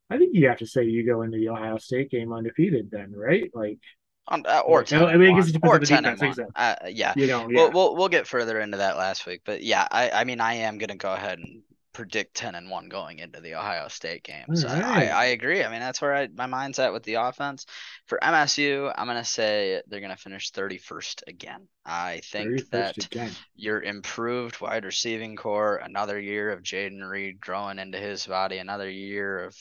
[0.10, 3.14] I think you have to say you go into the Ohio State game undefeated, then,
[3.16, 3.50] right?
[3.54, 3.80] Like,
[4.28, 6.06] On, uh, or Like, 10 I mean, I guess it depends or on the 10
[6.06, 6.54] and defense, exactly.
[6.56, 7.14] Uh, yeah.
[7.16, 7.56] you know, yeah.
[7.56, 10.56] We'll, we'll we'll get further into that last week, but yeah, I I mean I
[10.56, 11.64] am gonna go ahead and
[11.96, 14.56] predict ten and one going into the Ohio State game.
[14.56, 15.64] So I, I agree.
[15.64, 17.66] I mean that's where I, my mind's at with the offense.
[18.06, 21.68] For MSU, I'm gonna say they're gonna finish 31st again.
[21.86, 23.32] I think that again.
[23.56, 28.90] your improved wide receiving core, another year of Jayden Reed growing into his body, another
[28.90, 29.56] year of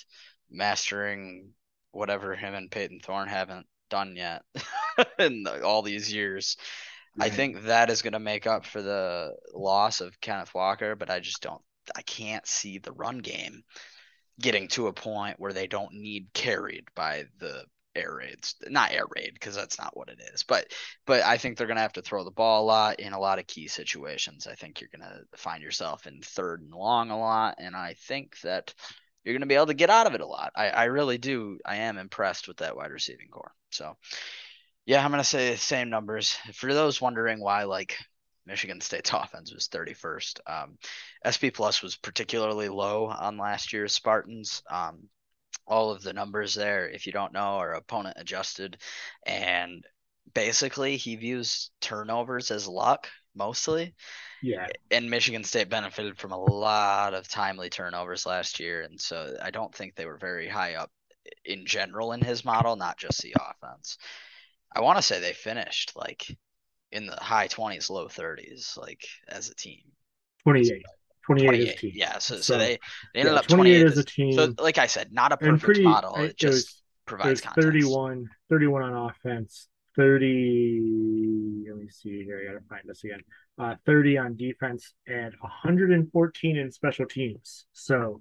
[0.51, 1.51] mastering
[1.93, 4.43] whatever him and Payton Thorne haven't done yet
[5.19, 6.57] in the- all these years.
[7.21, 11.11] I think that is going to make up for the loss of Kenneth Walker, but
[11.11, 11.63] I just don't,
[11.95, 13.63] I can't see the run game
[14.41, 17.65] getting to a point where they don't need carried by the
[17.95, 18.57] air raids.
[18.69, 20.73] Not air raid because that's not what it is, but
[21.07, 23.21] but I think they're going to have to throw the ball a lot in a
[23.21, 24.47] lot of key situations.
[24.47, 27.95] I think you're going to find yourself in third and long a lot, and I
[27.95, 28.75] think that
[29.25, 30.53] you're going to be able to get out of it a lot.
[30.55, 31.59] I, I really do.
[31.65, 33.53] I am impressed with that wide receiving core.
[33.71, 33.97] So,
[34.85, 36.37] yeah, I'm going to say the same numbers.
[36.53, 37.97] For those wondering why, like,
[38.47, 40.79] Michigan State's offense was 31st, um,
[41.25, 44.63] SP Plus was particularly low on last year's Spartans.
[44.71, 45.09] Um,
[45.67, 48.79] all of the numbers there, if you don't know, are opponent adjusted.
[49.27, 49.85] And
[50.35, 53.95] basically, he views turnovers as luck mostly
[54.41, 54.69] Yeah.
[54.91, 59.51] and Michigan State benefited from a lot of timely turnovers last year, and so I
[59.51, 60.91] don't think they were very high up
[61.45, 63.99] in general in his model, not just the offense.
[64.75, 66.37] I want to say they finished like
[66.95, 69.81] in the high 20s, low 30s, like as a team.
[70.45, 70.83] 28.
[71.27, 71.93] 28, 28, as a team.
[71.95, 72.19] yeah.
[72.19, 72.79] So, so, So, they,
[73.15, 74.33] they ended yeah, up 28 28 as a team.
[74.35, 76.17] So, like I said, not a perfect pretty, model.
[76.17, 77.67] it It just was, provides context.
[77.67, 83.21] 31, 31 on offense, 30, let me see here, I gotta find this again.
[83.59, 87.67] Uh, 30 on defense and 114 in special teams.
[87.73, 88.21] So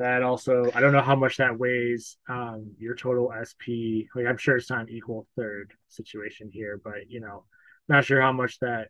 [0.00, 4.08] that also, I don't know how much that weighs um, your total SP.
[4.14, 7.44] Like, I'm sure it's not an equal third situation here, but you know,
[7.86, 8.88] not sure how much that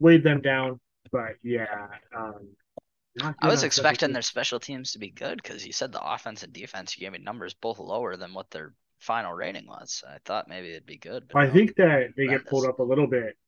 [0.00, 0.78] weighed them down.
[1.10, 2.50] But yeah, um,
[3.40, 6.52] I was expecting their special teams to be good because you said the offense and
[6.52, 10.04] defense, you gave me numbers both lower than what their final rating was.
[10.06, 11.30] I thought maybe it'd be good.
[11.32, 11.54] But I no.
[11.54, 13.38] think that they get pulled up a little bit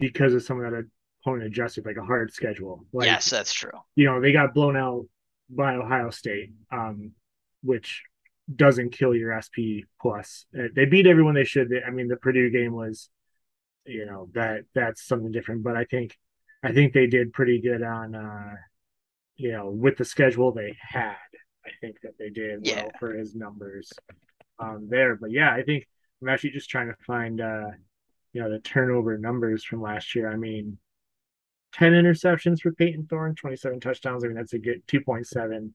[0.00, 0.86] because of some of that
[1.22, 2.84] opponent adjusted, like a hard schedule.
[2.92, 3.70] Like, yes, that's true.
[3.94, 5.06] you know, they got blown out
[5.48, 7.12] by Ohio State, um,
[7.62, 8.02] which
[8.54, 10.46] doesn't kill your SP plus.
[10.58, 11.70] Uh, They beat everyone they should.
[11.86, 13.10] I mean, the Purdue game was,
[13.84, 15.62] you know, that that's something different.
[15.62, 16.16] But I think,
[16.62, 18.54] I think they did pretty good on, uh,
[19.36, 21.16] you know, with the schedule they had.
[21.64, 22.82] I think that they did Yeah.
[22.84, 23.92] well for his numbers
[24.58, 25.16] um, there.
[25.16, 25.86] But yeah, I think
[26.22, 27.70] I'm actually just trying to find, uh,
[28.32, 30.30] you know, the turnover numbers from last year.
[30.30, 30.78] I mean,
[31.74, 34.24] 10 interceptions for Payton Thorne, 27 touchdowns.
[34.24, 35.70] I mean, that's a good 2.7,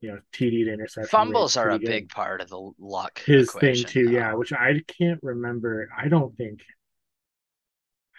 [0.00, 1.08] you know TD to interception.
[1.08, 1.86] Fumbles are a good.
[1.86, 3.20] big part of the luck.
[3.24, 4.06] his thing too.
[4.06, 4.12] though.
[4.12, 5.88] Yeah, which I can't remember.
[5.96, 6.60] I don't think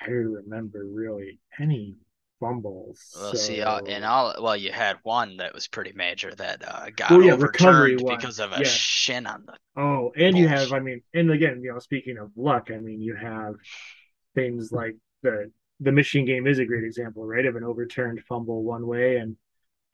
[0.01, 1.95] I remember really any
[2.39, 3.15] fumbles.
[3.19, 3.37] Well, so...
[3.37, 7.11] see, uh, in all, well, you had one that was pretty major that uh, got
[7.11, 8.63] Well, yeah, overturned because of a yeah.
[8.63, 9.81] shin on the.
[9.81, 13.01] Oh, and you have, I mean, and again, you know, speaking of luck, I mean,
[13.01, 13.55] you have
[14.35, 18.63] things like the the Michigan game is a great example, right, of an overturned fumble
[18.63, 19.35] one way, and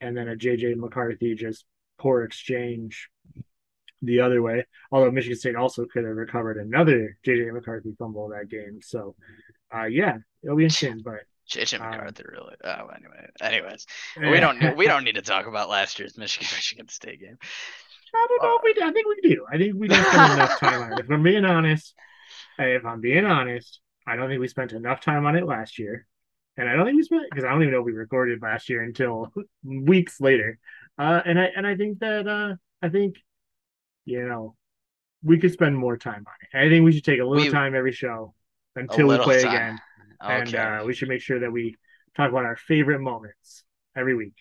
[0.00, 1.64] and then a JJ McCarthy just
[1.98, 3.08] poor exchange
[4.02, 4.64] the other way.
[4.92, 9.14] Although Michigan State also could have recovered another JJ McCarthy fumble that game, so
[9.74, 11.00] uh, yeah, it'll be interesting.
[11.02, 11.20] But
[11.50, 12.54] JJ Um, McCarthy really.
[12.64, 13.28] Oh, anyway.
[13.40, 13.86] Anyways,
[14.20, 17.38] we don't we don't need to talk about last year's Michigan Michigan State game.
[18.14, 18.82] I don't know if we do.
[18.86, 19.46] I think we do.
[19.52, 21.00] I think we don't spend enough time on it.
[21.00, 21.94] If I'm being honest,
[22.58, 26.06] if I'm being honest, I don't think we spent enough time on it last year.
[26.56, 28.68] And I don't think we spent because I don't even know if we recorded last
[28.68, 29.32] year until
[29.64, 30.58] weeks later.
[30.98, 33.16] Uh, and I and I think that uh, I think
[34.04, 34.54] you know
[35.22, 36.56] we could spend more time on it.
[36.66, 38.34] I think we should take a little We- time every show
[38.76, 39.52] until we play time.
[39.54, 39.80] again,
[40.20, 41.76] and uh, we should make sure that we
[42.16, 43.64] talk about our favorite moments
[43.96, 44.34] every week.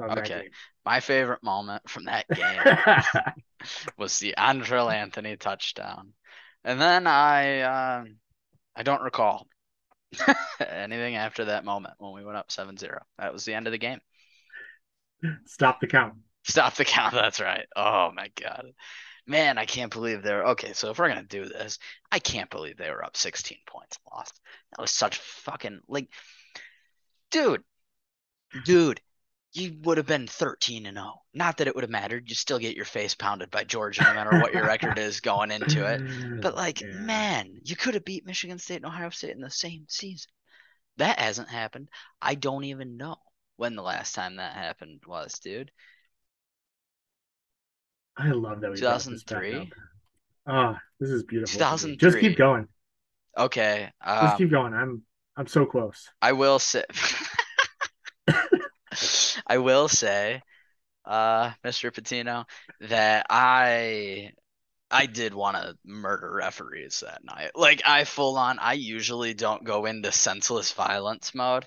[0.00, 0.48] Okay.
[0.84, 3.32] My favorite moment from that game
[3.96, 6.12] was the Andrel Anthony touchdown.
[6.64, 8.04] And then I uh,
[8.76, 9.46] I don't recall
[10.60, 12.98] anything after that moment when we went up 7-0.
[13.18, 14.00] That was the end of the game.
[15.46, 16.14] Stop the count.
[16.44, 17.14] Stop the count.
[17.14, 17.66] That's right.
[17.74, 18.66] Oh my god.
[19.26, 20.74] Man, I can't believe they're okay.
[20.74, 21.78] So if we're gonna do this,
[22.12, 24.38] I can't believe they were up 16 points lost.
[24.70, 26.10] That was such fucking like,
[27.30, 27.64] dude,
[28.64, 29.00] dude,
[29.54, 31.22] you would have been 13 and 0.
[31.32, 32.28] Not that it would have mattered.
[32.28, 35.50] You still get your face pounded by Georgia, no matter what your record is going
[35.50, 36.02] into it.
[36.42, 36.88] But like, Yeah.
[36.92, 40.30] man, you could have beat Michigan State and Ohio State in the same season.
[40.98, 41.88] That hasn't happened.
[42.20, 43.16] I don't even know
[43.56, 45.70] when the last time that happened was, dude.
[48.16, 49.54] I love that we brought 2003?
[49.56, 49.66] up.
[50.46, 51.58] Oh, this is beautiful.
[51.58, 52.10] 2003.
[52.10, 52.68] Just keep going.
[53.36, 53.90] Okay.
[54.04, 54.74] Just Um, keep going.
[54.74, 55.02] I'm
[55.36, 56.08] I'm so close.
[56.22, 56.84] I will say
[59.46, 60.42] I will say,
[61.04, 61.90] uh, Mr.
[61.92, 62.46] Patino,
[62.80, 64.32] that I
[64.90, 67.52] I did want to murder referees that night.
[67.54, 71.66] Like I full on I usually don't go into senseless violence mode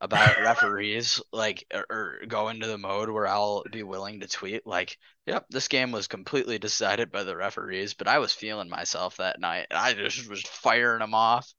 [0.00, 4.66] about referees, like or, or go into the mode where I'll be willing to tweet
[4.66, 9.16] like, yep, this game was completely decided by the referees, but I was feeling myself
[9.18, 9.66] that night.
[9.70, 11.52] and I just was firing them off.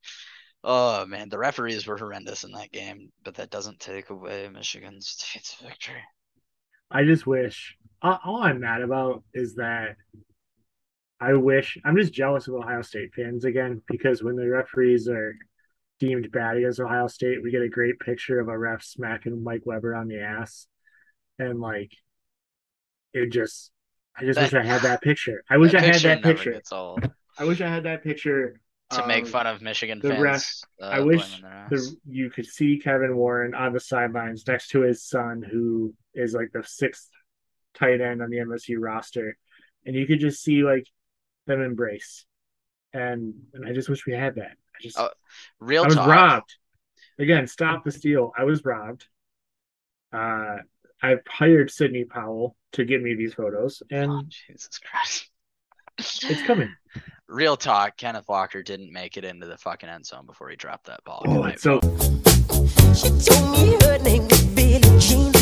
[0.64, 5.00] Oh man, the referees were horrendous in that game, but that doesn't take away Michigan
[5.00, 6.02] State's victory.
[6.90, 9.96] I just wish all, all I'm mad about is that
[11.20, 15.34] I wish I'm just jealous of Ohio State fans again because when the referees are
[16.00, 19.62] deemed bad against Ohio State, we get a great picture of a ref smacking Mike
[19.64, 20.66] Weber on the ass.
[21.38, 21.92] And like
[23.14, 23.70] it just
[24.16, 25.42] I just That- wish I had that picture.
[25.48, 26.60] I wish I had that picture.
[27.38, 28.60] I wish I had that picture
[28.92, 30.22] To make fun of Michigan the fans.
[30.22, 31.70] ref- uh, I wish blaming their ass.
[31.70, 36.34] the you could see Kevin Warren on the sidelines next to his son, who is
[36.34, 37.08] like the sixth
[37.74, 39.36] tight end on the MSU roster,
[39.86, 40.86] and you could just see like
[41.46, 42.24] them embrace,
[42.92, 44.52] and and I just wish we had that.
[44.76, 45.10] I just Oh,
[45.60, 46.08] Real I was talk.
[46.08, 46.54] robbed.
[47.18, 48.32] Again, stop the steal.
[48.36, 49.06] I was robbed.
[50.12, 50.58] Uh,
[51.02, 55.28] I've hired Sidney Powell to get me these photos, and Oh, Jesus Christ.
[55.98, 56.72] it's coming.
[57.32, 57.96] Real talk.
[57.96, 61.22] Kenneth Walker didn't make it into the fucking end zone before he dropped that ball.
[61.24, 61.80] Good Oh, so
[62.92, 65.41] She told me her name was Billie Jean.